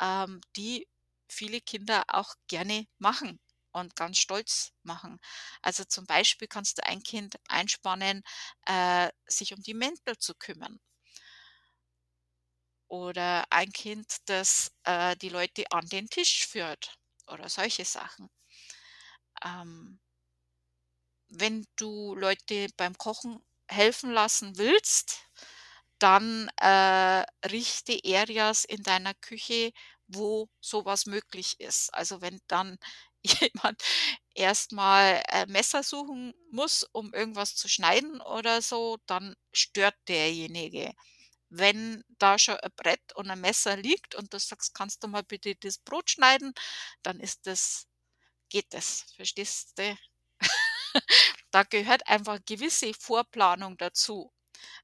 ähm, 0.00 0.40
die 0.56 0.88
viele 1.28 1.60
Kinder 1.60 2.04
auch 2.08 2.34
gerne 2.48 2.86
machen 2.98 3.40
und 3.72 3.96
ganz 3.96 4.18
stolz 4.18 4.72
machen. 4.82 5.18
Also, 5.62 5.84
zum 5.84 6.06
Beispiel 6.06 6.48
kannst 6.48 6.78
du 6.78 6.84
ein 6.86 7.02
Kind 7.02 7.36
einspannen, 7.48 8.22
äh, 8.66 9.10
sich 9.26 9.54
um 9.54 9.62
die 9.62 9.74
Mäntel 9.74 10.18
zu 10.18 10.34
kümmern. 10.34 10.78
Oder 12.90 13.44
ein 13.50 13.70
Kind, 13.72 14.16
das, 14.28 14.72
äh, 14.82 15.16
die 15.16 15.28
Leute 15.28 15.64
an 15.70 15.86
den 15.86 16.08
Tisch 16.10 16.46
führt 16.48 16.98
oder 17.28 17.48
solche 17.48 17.84
Sachen. 17.84 18.28
Ähm 19.44 19.98
wenn 21.30 21.64
du 21.76 22.14
Leute 22.14 22.66
beim 22.76 22.96
Kochen 22.98 23.40
helfen 23.68 24.10
lassen 24.10 24.58
willst, 24.58 25.20
dann, 25.98 26.50
äh, 26.60 27.24
richte 27.48 28.00
Areas 28.04 28.64
in 28.64 28.82
deiner 28.82 29.14
Küche, 29.14 29.72
wo 30.08 30.48
sowas 30.60 31.06
möglich 31.06 31.60
ist. 31.60 31.94
Also, 31.94 32.20
wenn 32.20 32.40
dann 32.48 32.78
jemand 33.54 33.82
erst 34.34 34.72
mal, 34.72 35.22
äh, 35.28 35.46
Messer 35.46 35.82
suchen 35.82 36.34
muss, 36.50 36.84
um 36.92 37.12
irgendwas 37.14 37.54
zu 37.56 37.68
schneiden 37.68 38.20
oder 38.20 38.62
so, 38.62 38.98
dann 39.06 39.36
stört 39.52 39.94
derjenige. 40.08 40.92
Wenn 41.50 42.04
da 42.18 42.38
schon 42.38 42.56
ein 42.58 42.70
Brett 42.76 43.02
und 43.16 43.30
ein 43.30 43.40
Messer 43.40 43.76
liegt 43.76 44.14
und 44.16 44.32
du 44.34 44.38
sagst: 44.40 44.74
„Kannst 44.74 45.04
du 45.04 45.08
mal 45.08 45.22
bitte 45.24 45.54
das 45.56 45.78
Brot 45.78 46.10
schneiden?“ 46.10 46.54
Dann 47.02 47.20
ist 47.20 47.46
das 47.46 47.86
geht 48.50 48.72
das, 48.74 49.06
verstehst 49.16 49.78
du? 49.78 49.96
Da 51.52 51.62
gehört 51.64 52.06
einfach 52.08 52.38
gewisse 52.46 52.94
Vorplanung 52.94 53.76
dazu, 53.78 54.32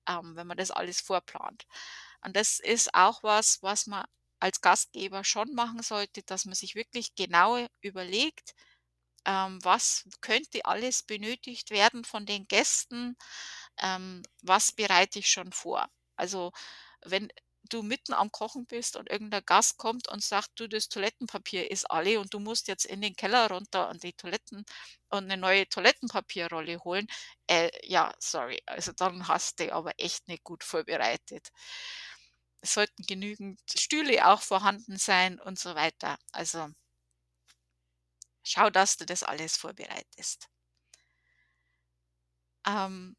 ähm, 0.08 0.36
wenn 0.36 0.46
man 0.48 0.56
das 0.58 0.70
alles 0.72 1.00
vorplant. 1.00 1.66
Und 2.24 2.36
das 2.36 2.60
ist 2.60 2.94
auch 2.94 3.22
was, 3.24 3.62
was 3.62 3.86
man 3.88 4.04
als 4.40 4.60
Gastgeber 4.60 5.24
schon 5.24 5.54
machen 5.54 5.82
sollte, 5.82 6.22
dass 6.24 6.44
man 6.44 6.54
sich 6.54 6.74
wirklich 6.74 7.14
genau 7.14 7.66
überlegt, 7.80 8.54
ähm, 9.26 9.58
was 9.64 10.04
könnte 10.20 10.64
alles 10.64 11.02
benötigt 11.02 11.70
werden 11.70 12.04
von 12.04 12.26
den 12.26 12.46
Gästen, 12.48 13.16
ähm, 13.78 14.22
was 14.42 14.72
bereite 14.72 15.18
ich 15.18 15.30
schon 15.30 15.52
vor. 15.52 15.86
Also, 16.16 16.52
wenn 17.04 17.28
du 17.68 17.82
mitten 17.82 18.12
am 18.14 18.30
Kochen 18.30 18.66
bist 18.66 18.96
und 18.96 19.10
irgendein 19.10 19.44
Gast 19.44 19.76
kommt 19.78 20.08
und 20.08 20.22
sagt: 20.22 20.50
„Du, 20.56 20.68
das 20.68 20.88
Toilettenpapier 20.88 21.70
ist 21.70 21.90
alle 21.90 22.20
und 22.20 22.32
du 22.34 22.38
musst 22.40 22.68
jetzt 22.68 22.84
in 22.86 23.00
den 23.02 23.16
Keller 23.16 23.50
runter 23.50 23.88
und 23.90 24.02
die 24.04 24.12
Toiletten 24.12 24.64
und 25.10 25.24
eine 25.24 25.36
neue 25.36 25.68
Toilettenpapierrolle 25.68 26.78
holen.“ 26.84 27.08
Äh, 27.48 27.70
ja, 27.88 28.12
sorry, 28.20 28.62
also 28.66 28.92
dann 28.92 29.26
hast 29.28 29.58
du 29.60 29.72
aber 29.74 29.92
echt 29.98 30.28
nicht 30.28 30.44
gut 30.44 30.62
vorbereitet. 30.64 31.48
Es 32.60 32.74
sollten 32.74 33.04
genügend 33.06 33.58
Stühle 33.78 34.26
auch 34.28 34.42
vorhanden 34.42 34.98
sein 34.98 35.40
und 35.40 35.58
so 35.58 35.74
weiter. 35.74 36.18
Also, 36.32 36.68
schau, 38.42 38.70
dass 38.70 38.96
du 38.96 39.04
das 39.04 39.22
alles 39.22 39.58
vorbereitest. 39.58 40.48
Ähm 42.66 43.16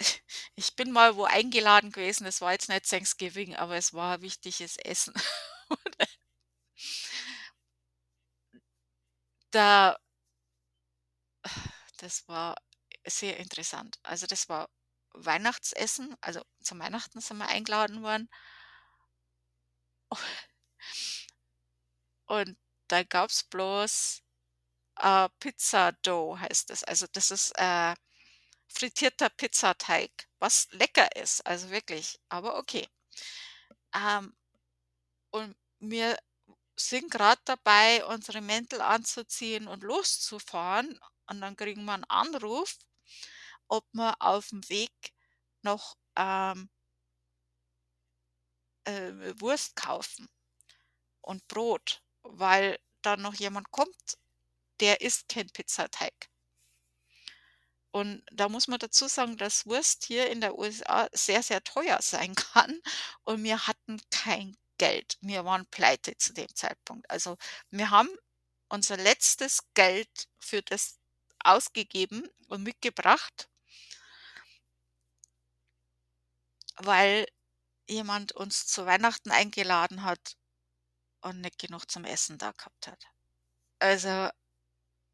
Ich 0.56 0.74
bin 0.76 0.90
mal 0.92 1.16
wo 1.16 1.24
eingeladen 1.24 1.92
gewesen, 1.92 2.24
das 2.24 2.40
war 2.40 2.52
jetzt 2.52 2.68
nicht 2.68 2.88
Thanksgiving, 2.88 3.56
aber 3.56 3.76
es 3.76 3.92
war 3.94 4.22
wichtiges 4.22 4.76
Essen. 4.78 5.14
Da 9.52 9.96
das 11.98 12.26
war 12.28 12.56
sehr 13.06 13.36
interessant. 13.38 13.98
Also, 14.02 14.26
das 14.26 14.48
war 14.48 14.68
Weihnachtsessen, 15.16 16.14
also, 16.20 16.42
zum 16.62 16.78
Weihnachten 16.80 17.20
sind 17.20 17.38
wir 17.38 17.48
eingeladen 17.48 18.02
worden 18.02 18.28
und 22.26 22.56
da 22.88 23.02
gab's 23.02 23.42
bloß, 23.44 24.22
äh, 25.00 25.28
Pizza 25.40 25.92
Dough 26.02 26.38
heißt 26.40 26.70
das. 26.70 26.84
Also, 26.84 27.06
das 27.12 27.30
ist, 27.32 27.52
äh, 27.58 27.94
frittierter 28.68 29.30
Pizzateig, 29.30 30.10
was 30.40 30.68
lecker 30.72 31.14
ist, 31.16 31.46
also 31.46 31.70
wirklich, 31.70 32.18
aber 32.30 32.58
okay. 32.58 32.88
Ähm, 33.94 34.32
und 35.30 35.56
wir 35.80 36.18
sind 36.76 37.10
grad 37.10 37.40
dabei, 37.46 38.04
unsere 38.06 38.40
Mäntel 38.42 38.80
anzuziehen 38.82 39.68
und 39.68 39.82
loszufahren 39.84 40.98
und 41.28 41.40
dann 41.42 41.56
kriegen 41.56 41.84
wir 41.86 41.94
'n 41.94 42.04
Anruf, 42.06 42.78
ob 43.68 43.84
wir 43.92 44.16
aufm 44.20 44.68
Weg 44.68 45.12
noch, 45.62 45.96
ähm 46.16 46.70
äh, 48.86 49.12
Wurst 49.40 49.76
kaufen 49.76 50.28
und 51.20 51.46
Brot, 51.48 52.02
weil 52.22 52.78
da 53.02 53.16
noch 53.16 53.34
jemand 53.34 53.70
kommt, 53.70 54.18
der 54.80 55.00
isst 55.00 55.28
keinen 55.28 55.50
Pizzateig. 55.50 56.30
Und 57.90 58.22
da 58.30 58.48
muss 58.48 58.68
man 58.68 58.78
dazu 58.78 59.08
sagen, 59.08 59.36
dass 59.38 59.66
Wurst 59.66 60.04
hier 60.04 60.30
in 60.30 60.40
der 60.40 60.58
USA 60.58 61.08
sehr, 61.12 61.42
sehr 61.42 61.64
teuer 61.64 61.98
sein 62.02 62.34
kann 62.34 62.80
und 63.24 63.42
wir 63.42 63.66
hatten 63.66 64.00
kein 64.10 64.56
Geld. 64.78 65.16
Wir 65.20 65.44
waren 65.44 65.66
pleite 65.66 66.16
zu 66.18 66.34
dem 66.34 66.54
Zeitpunkt. 66.54 67.10
Also, 67.10 67.38
wir 67.70 67.90
haben 67.90 68.10
unser 68.68 68.98
letztes 68.98 69.60
Geld 69.74 70.28
für 70.38 70.60
das 70.62 70.98
ausgegeben 71.38 72.28
und 72.48 72.62
mitgebracht 72.62 73.48
weil 76.82 77.26
jemand 77.88 78.32
uns 78.32 78.66
zu 78.66 78.86
Weihnachten 78.86 79.30
eingeladen 79.32 80.04
hat 80.04 80.36
und 81.22 81.40
nicht 81.42 81.58
genug 81.58 81.90
zum 81.90 82.04
Essen 82.04 82.38
da 82.38 82.52
gehabt 82.52 82.88
hat. 82.88 83.04
Also, 83.80 84.30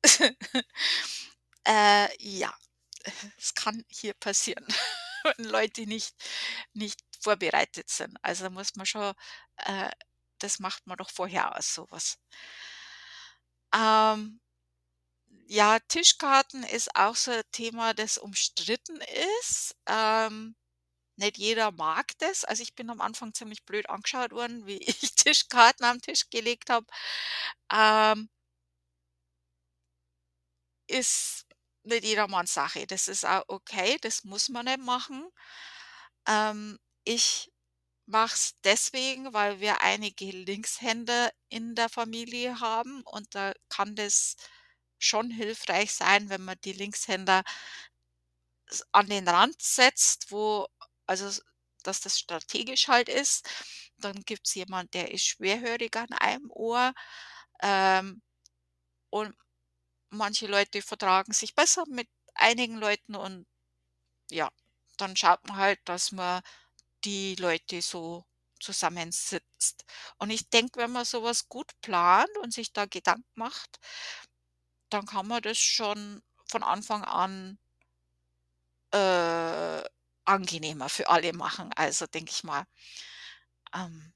äh, 1.66 2.09
ja, 2.18 2.53
es 3.38 3.55
kann 3.55 3.85
hier 3.88 4.14
passieren, 4.14 4.66
wenn 5.37 5.46
Leute 5.46 5.87
nicht 5.87 6.14
nicht 6.75 7.01
vorbereitet 7.20 7.90
sind. 7.90 8.16
Also, 8.22 8.51
muss 8.51 8.75
man 8.77 8.87
schon 8.87 9.14
äh, 9.59 9.90
das 10.40 10.59
macht 10.61 10.87
man 10.88 10.96
doch 10.98 11.11
vorher 11.11 11.57
aus, 11.57 11.72
so 11.75 11.87
was. 11.90 12.18
Ähm, 13.75 14.40
ja, 15.46 15.79
Tischkarten 15.88 16.62
ist 16.64 16.94
auch 16.96 17.16
so 17.16 17.31
'n 17.33 17.42
Thema, 17.53 17.94
das 17.94 18.18
umstritten 18.18 18.98
ist. 19.42 19.77
Ähm, 19.87 20.55
nicht 21.23 21.39
jeder 21.39 21.73
mag 21.73 22.13
das. 22.19 22.45
Also, 22.45 22.63
ich 22.65 22.75
bin 22.75 22.91
am 22.91 23.01
Anfang 23.03 23.35
ziemlich 23.35 23.65
blöd 23.65 23.91
angeschaut 23.91 24.33
worden, 24.33 24.67
wie 24.67 24.79
ich 24.83 25.15
Tischkarten 25.17 25.87
am 25.87 26.01
Tisch 26.03 26.31
gelegt 26.31 26.71
habe. 26.71 26.87
Ähm 27.73 28.29
ist 30.87 31.47
nicht 31.85 32.05
jedermanns 32.05 32.55
Sache. 32.55 32.87
Das 32.87 33.09
ist 33.09 33.25
auch 33.27 33.45
okay, 33.49 33.97
das 34.03 34.25
muss 34.25 34.49
man 34.49 34.67
nicht 34.67 34.79
machen. 34.81 35.29
Ähm, 36.29 36.79
ich 37.05 37.51
mache 38.07 38.35
es 38.37 38.55
deswegen, 38.65 39.33
weil 39.35 39.61
wir 39.61 39.83
einige 39.83 40.27
Linkshänder 40.33 41.33
in 41.51 41.75
der 41.77 41.89
Familie 41.89 42.61
haben 42.61 43.03
und 43.05 43.35
da 43.35 43.55
kann 43.71 43.97
das 43.97 44.37
schon 45.01 45.31
hilfreich 45.31 45.93
sein, 45.95 46.29
wenn 46.31 46.45
man 46.45 46.59
die 46.65 46.73
Linkshänder 46.73 47.43
an 48.93 49.09
den 49.09 49.29
Rand 49.29 49.61
setzt, 49.63 50.31
wo 50.31 50.67
also, 51.07 51.43
dass 51.85 52.01
das 52.01 52.19
strategisch 52.19 52.88
halt 52.88 53.09
ist. 53.09 53.49
Dann 53.99 54.23
gibt's 54.25 54.55
jemand, 54.55 54.95
der 54.95 55.12
ist 55.12 55.25
schwerhörig 55.27 55.97
an 55.97 56.12
einem 56.12 56.51
Ohr, 56.51 56.93
ähm, 57.62 58.23
und 59.11 59.35
manche 60.11 60.47
Leute 60.47 60.83
vertragen 60.83 61.33
sich 61.33 61.55
besser 61.55 61.85
mit 61.88 62.09
einigen 62.35 62.77
Leuten 62.79 63.17
und 63.17 63.47
ja, 64.31 64.51
dann 64.99 65.17
schaut 65.17 65.47
man 65.49 65.57
halt, 65.59 65.81
dass 65.87 66.12
man 66.12 66.43
die 67.05 67.37
Leute 67.37 67.83
so 67.83 68.25
zusammensitzt. 68.61 69.85
Und 70.19 70.31
ich 70.31 70.51
denke, 70.51 70.81
wenn 70.81 70.93
man 70.93 71.05
so 71.07 71.23
was 71.25 71.49
gut 71.49 71.71
plant 71.83 72.31
und 72.43 72.53
sich 72.55 72.73
da 72.73 72.87
Gedanken 72.87 73.27
macht 73.37 73.81
dann 74.91 75.07
kann 75.07 75.27
man 75.27 75.43
das 75.43 75.59
schon 75.59 76.23
von 76.47 76.62
Anfang 76.62 77.03
an 77.03 77.59
äh, 78.93 79.83
angenehmer 80.27 80.89
für 80.89 81.09
alle 81.11 81.33
machen, 81.33 81.71
also, 81.77 82.07
denke 82.07 82.31
ich 82.33 82.45
mal. 82.45 82.65
Ähm 83.75 84.13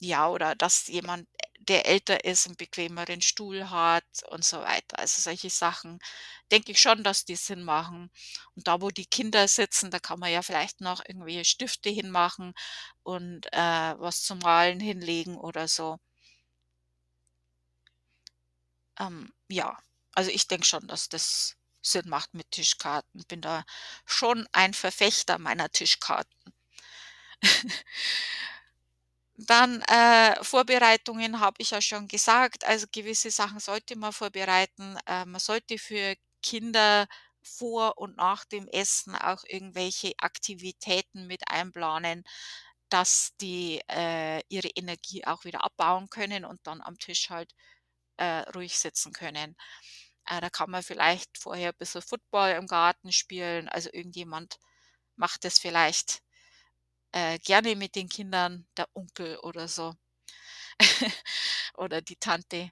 ja, 0.00 0.28
oder 0.28 0.54
dass 0.54 0.86
jemand, 0.88 1.28
der 1.60 1.86
älter 1.86 2.24
ist, 2.24 2.46
'n 2.46 2.56
bequemeren 2.56 3.22
Stuhl 3.22 3.70
hat 3.70 4.04
und 4.28 4.44
so 4.44 4.58
weiter. 4.60 4.98
Also, 4.98 5.22
solche 5.22 5.48
Sachen 5.50 5.98
denke 6.52 6.72
ich 6.72 6.80
schon, 6.80 7.02
dass 7.04 7.24
die 7.24 7.36
Sinn 7.36 7.62
machen. 7.62 8.10
Und 8.54 8.66
da, 8.68 8.80
wo 8.82 8.90
die 8.90 9.06
Kinder 9.06 9.48
sitzen, 9.48 9.90
da 9.90 9.98
kann 10.00 10.18
man 10.20 10.30
ja 10.32 10.42
vielleicht 10.42 10.80
noch 10.80 11.02
irgendwie 11.06 11.42
Stifte 11.44 11.88
hinmachen 11.90 12.52
und, 13.02 13.46
äh, 13.52 13.94
was 13.98 14.22
zum 14.22 14.38
Malen 14.40 14.80
hinlegen 14.80 15.36
oder 15.38 15.68
so. 15.68 15.98
Ähm, 18.98 19.32
ja, 19.48 19.76
also, 20.14 20.30
ich 20.30 20.46
denke 20.48 20.66
schon, 20.66 20.86
dass 20.88 21.08
das 21.08 21.56
Sinn 21.84 22.08
macht 22.08 22.34
mit 22.34 22.50
Tischkarten. 22.52 23.24
Bin 23.28 23.40
da 23.42 23.64
schon 24.06 24.48
ein 24.52 24.74
Verfechter 24.74 25.38
meiner 25.38 25.70
Tischkarten. 25.70 26.54
Dann, 29.36 29.82
äh, 29.82 30.42
Vorbereitungen 30.44 31.40
habe 31.40 31.56
ich 31.58 31.70
ja 31.70 31.80
schon 31.82 32.06
gesagt. 32.08 32.64
Also, 32.64 32.86
gewisse 32.92 33.30
Sachen 33.30 33.58
sollte 33.58 33.96
man 33.96 34.12
vorbereiten. 34.12 34.96
Äh, 35.06 35.24
man 35.24 35.40
sollte 35.40 35.78
für 35.78 36.14
Kinder 36.42 37.06
vor 37.42 37.98
und 37.98 38.16
nach 38.16 38.44
dem 38.44 38.68
Essen 38.68 39.14
auch 39.16 39.42
irgendwelche 39.48 40.12
Aktivitäten 40.18 41.26
mit 41.26 41.42
einplanen, 41.48 42.22
dass 42.90 43.32
die, 43.40 43.80
äh, 43.90 44.40
ihre 44.48 44.68
Energie 44.76 45.24
auch 45.26 45.44
wieder 45.44 45.64
abbauen 45.64 46.08
können 46.10 46.44
und 46.44 46.60
dann 46.66 46.80
am 46.80 46.96
Tisch 46.98 47.28
halt, 47.30 47.52
äh, 48.18 48.40
ruhig 48.54 48.78
sitzen 48.78 49.12
können. 49.12 49.56
Äh, 50.26 50.40
da 50.40 50.50
kann 50.50 50.70
man 50.70 50.82
vielleicht 50.82 51.38
vorher 51.38 51.70
ein 51.70 51.76
bisschen 51.78 52.02
Football 52.02 52.50
im 52.52 52.66
Garten 52.66 53.12
spielen. 53.12 53.68
Also, 53.68 53.90
irgendjemand 53.92 54.58
macht 55.16 55.44
das 55.44 55.58
vielleicht, 55.58 56.22
äh, 57.12 57.38
gerne 57.40 57.76
mit 57.76 57.94
den 57.96 58.08
Kindern, 58.08 58.66
der 58.76 58.88
Onkel 58.94 59.38
oder 59.40 59.68
so 59.68 59.94
oder 61.76 62.02
die 62.02 62.16
Tante. 62.16 62.70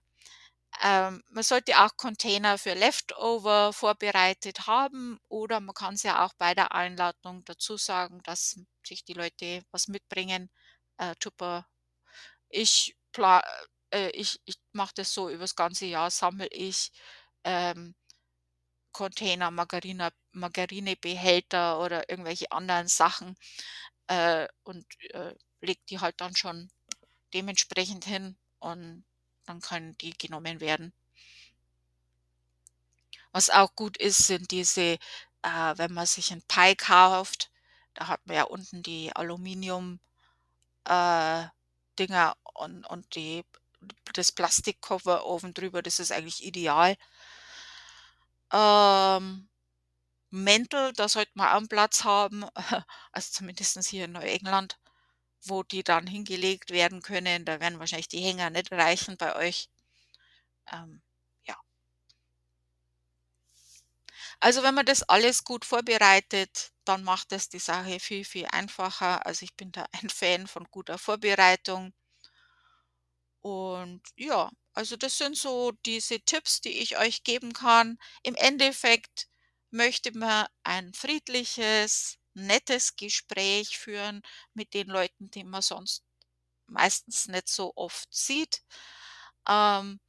Ähm, 0.82 1.22
man 1.30 1.44
sollte 1.44 1.78
auch 1.80 1.96
Container 1.96 2.59
für 2.59 2.74
Leftover 2.74 3.72
vorbereitet 3.72 4.66
haben 4.66 5.18
oder 5.28 5.61
man 5.61 5.74
kann's 5.74 6.03
ja 6.05 6.24
auch 6.26 6.34
bei 6.38 6.55
der 6.55 6.72
Einladung 6.74 7.44
dazu 7.44 7.76
sagen, 7.76 8.22
dass 8.24 8.59
sich 8.86 9.05
die 9.05 9.14
Leute 9.14 9.62
was 9.72 9.88
mitbringen, 9.88 10.50
äh, 10.98 11.14
Tupper. 11.20 11.66
Ich 12.50 12.96
äh, 13.90 14.11
ich 14.11 14.40
ich 14.44 14.57
mache 14.72 14.92
das 14.96 15.12
so, 15.14 15.28
übers 15.30 15.55
ganze 15.57 15.86
Jahr 15.86 16.11
sammle 16.11 16.46
ich, 16.48 16.92
ähm, 17.45 17.95
Container, 18.93 19.51
Margarina 19.51 20.11
Margarinebehälter 20.32 21.80
oder 21.80 22.09
irgendwelche 22.11 22.51
anderen 22.53 22.88
Sachen, 22.88 23.36
äh, 24.09 24.49
und, 24.64 24.86
äh, 25.12 25.34
lege 25.62 25.80
die 25.90 26.01
halt 26.01 26.20
dann 26.20 26.36
schon 26.36 26.70
dementsprechend 27.34 28.05
hin 28.07 28.36
und 28.61 29.05
dann 29.47 29.61
können 29.62 29.97
die 29.99 30.12
genommen 30.18 30.61
werden. 30.61 30.93
Was 33.34 33.49
auch 33.49 33.74
gut 33.74 33.97
ist, 33.97 34.18
sind 34.26 34.51
diese 34.51 34.99
äh, 35.43 35.72
wenn 35.76 35.93
man 35.95 36.05
sich 36.07 36.30
'n 36.32 36.43
Pie 36.49 36.76
kauft, 36.76 37.51
da 37.95 38.07
hat 38.09 38.20
man 38.26 38.36
ja 38.36 38.45
unten 38.45 38.82
die 38.82 39.11
Aluminium 39.16 40.01
äh, 40.86 41.45
und 42.55 42.84
und 42.86 43.14
die 43.16 43.45
das 44.14 44.32
Plastikcover 44.32 45.26
oben 45.26 45.55
drüber, 45.55 45.82
das 45.82 46.01
ist 46.01 46.12
eigentlich 46.12 46.45
ideal. 46.45 46.97
Ähm, 48.53 49.48
Mäntel, 50.30 50.92
da 50.94 51.09
sollte 51.09 51.32
man 51.34 51.48
auch 51.50 51.59
'n 51.62 51.68
Platz 51.68 52.05
haben, 52.05 52.44
also 53.12 53.30
zumindestens 53.32 53.88
hier 53.88 54.07
in 54.07 54.12
Neuengland, 54.12 54.78
wo 55.46 55.62
die 55.64 55.84
dann 55.84 56.07
hingelegt 56.09 56.70
werden 56.72 57.03
können. 57.03 57.44
Da 57.46 57.61
werden 57.61 57.78
wahrscheinlich 57.80 58.09
die 58.09 58.20
Hänger 58.22 58.50
nicht 58.50 58.72
reichen 58.72 59.16
bei 59.18 59.36
euch. 59.36 59.68
Ähm, 60.72 61.03
ja. 61.46 61.57
Also, 64.40 64.62
wenn 64.62 64.74
man 64.74 64.84
das 64.84 65.03
alles 65.05 65.42
gut 65.42 65.64
vorbereitet, 65.64 66.72
dann 66.84 67.03
macht 67.03 67.32
das 67.32 67.48
die 67.48 67.59
Sache 67.59 67.98
viel, 67.98 68.26
viel 68.26 68.44
einfacher. 68.53 69.24
Also, 69.24 69.44
ich 69.44 69.57
bin 69.57 69.72
da 69.72 69.86
ein 70.03 70.11
Fan 70.11 70.46
von 70.46 70.66
guter 70.70 70.98
Vorbereitung. 70.98 71.94
Und 73.42 74.03
ja, 74.16 74.50
also 74.75 74.97
das 74.97 75.18
sind 75.18 75.37
so 75.37 75.73
diese 75.87 76.20
Tipps, 76.20 76.61
die 76.61 76.79
ich 76.81 76.99
euch 76.99 77.25
geben 77.25 77.53
kann. 77.53 77.99
Im 78.23 78.35
Endeffekt 78.37 79.29
möchte 79.70 80.16
man 80.16 80.47
ein 80.64 80.93
friedliches, 80.95 82.18
nettes 82.35 82.97
Gespräch 82.97 83.79
führen 83.79 84.23
mit 84.55 84.75
den 84.75 84.89
Leuten, 84.89 85.31
die 85.31 85.45
man 85.45 85.62
sonst 85.62 86.03
meistens 86.66 87.29
nicht 87.29 87.49
so 87.49 87.73
oft 87.77 88.12
sieht. 88.14 88.62
Ähm 89.49 90.01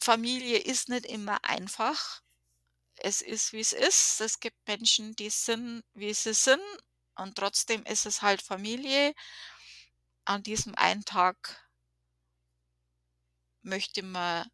Familie 0.00 0.58
ist 0.58 0.88
nicht 0.88 1.06
immer 1.06 1.44
einfach. 1.44 2.22
Es 2.96 3.22
ist, 3.22 3.52
wie's 3.52 3.72
ist. 3.72 4.20
Es 4.20 4.40
gibt 4.40 4.56
Menschen, 4.66 5.14
die 5.16 5.30
sind, 5.30 5.84
wie 5.94 6.14
sie 6.14 6.34
sind 6.34 6.62
und 7.16 7.36
trotzdem 7.36 7.84
ist 7.84 8.06
es 8.06 8.22
halt 8.22 8.42
Familie. 8.42 9.14
An 10.26 10.44
diesem 10.44 10.76
einen 10.76 11.04
Tag 11.04 11.67
möchte 13.62 14.02
man 14.02 14.48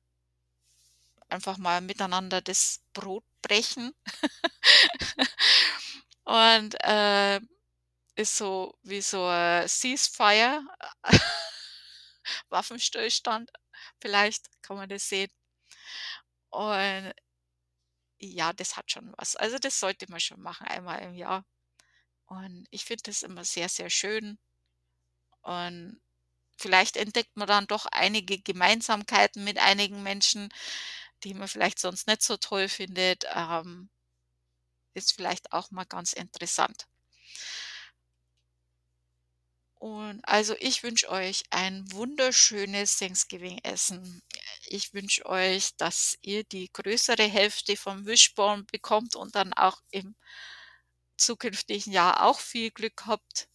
einfach 1.28 1.58
mal 1.58 1.80
miteinander 1.80 2.40
das 2.40 2.80
Brot 2.92 3.24
brechen. 3.42 3.94
Und, 6.24 6.74
äh, 6.82 7.40
ist 8.16 8.36
so 8.36 8.76
wie 8.82 9.00
so 9.00 9.26
ein 9.26 9.68
Ceasefire, 9.68 10.62
Waffenstillstand, 12.48 13.50
vielleicht 14.00 14.46
kann 14.62 14.76
man 14.76 14.88
das 14.88 15.08
sehen. 15.08 15.30
Und 16.50 17.12
ja, 18.18 18.52
das 18.52 18.76
hat 18.76 18.90
schon 18.90 19.12
was. 19.16 19.36
Also, 19.36 19.58
das 19.58 19.78
sollte 19.80 20.06
man 20.10 20.20
schon 20.20 20.40
machen, 20.40 20.66
einmal 20.66 21.00
im 21.02 21.14
Jahr. 21.14 21.44
Und 22.26 22.66
ich 22.70 22.84
finde 22.84 23.04
das 23.04 23.22
immer 23.22 23.44
sehr, 23.44 23.68
sehr 23.68 23.90
schön. 23.90 24.38
Und 25.42 26.00
vielleicht 26.58 26.96
entdeckt 26.96 27.36
man 27.36 27.48
dann 27.48 27.66
doch 27.66 27.86
einige 27.86 28.38
Gemeinsamkeiten 28.40 29.44
mit 29.44 29.58
einigen 29.58 30.02
Menschen, 30.02 30.50
die 31.24 31.34
man 31.34 31.48
vielleicht 31.48 31.78
sonst 31.80 32.06
nicht 32.08 32.22
so 32.22 32.36
toll 32.36 32.68
findet. 32.68 33.24
Ähm 33.34 33.88
ist 34.94 35.12
vielleicht 35.12 35.52
auch 35.52 35.70
mal 35.70 35.84
ganz 35.84 36.12
interessant. 36.12 36.86
Und 39.78 40.20
also, 40.26 40.56
ich 40.60 40.82
wünsche 40.82 41.10
euch 41.10 41.42
ein 41.50 41.84
wunderschönes 41.92 42.96
Thanksgiving-Essen. 42.98 44.22
Ich 44.66 44.94
wünsche 44.94 45.26
euch, 45.26 45.76
dass 45.76 46.16
ihr 46.22 46.42
die 46.44 46.70
größere 46.72 47.24
Hälfte 47.24 47.76
vom 47.76 48.06
Wishbone 48.06 48.64
bekommt 48.64 49.14
und 49.14 49.34
dann 49.34 49.52
auch 49.52 49.82
im 49.90 50.16
zukünftigen 51.16 51.92
Jahr 51.92 52.22
auch 52.24 52.38
viel 52.38 52.70
Glück 52.70 53.06
habt 53.06 53.48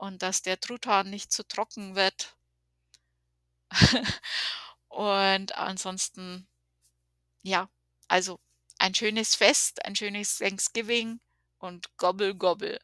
und 0.00 0.22
dass 0.22 0.40
der 0.40 0.58
Truthahn 0.58 1.10
nicht 1.10 1.30
zu 1.30 1.46
trocken 1.46 1.94
wird. 1.94 2.34
Und 4.88 5.54
ansonsten 5.56 6.48
ja, 7.42 7.68
also 8.08 8.40
ein 8.78 8.94
schönes 8.94 9.34
Fest, 9.34 9.84
ein 9.84 9.96
schönes 9.96 10.38
Thanksgiving 10.38 11.20
und 11.58 11.96
Gobble, 11.98 12.34
Gobble. 12.34 12.80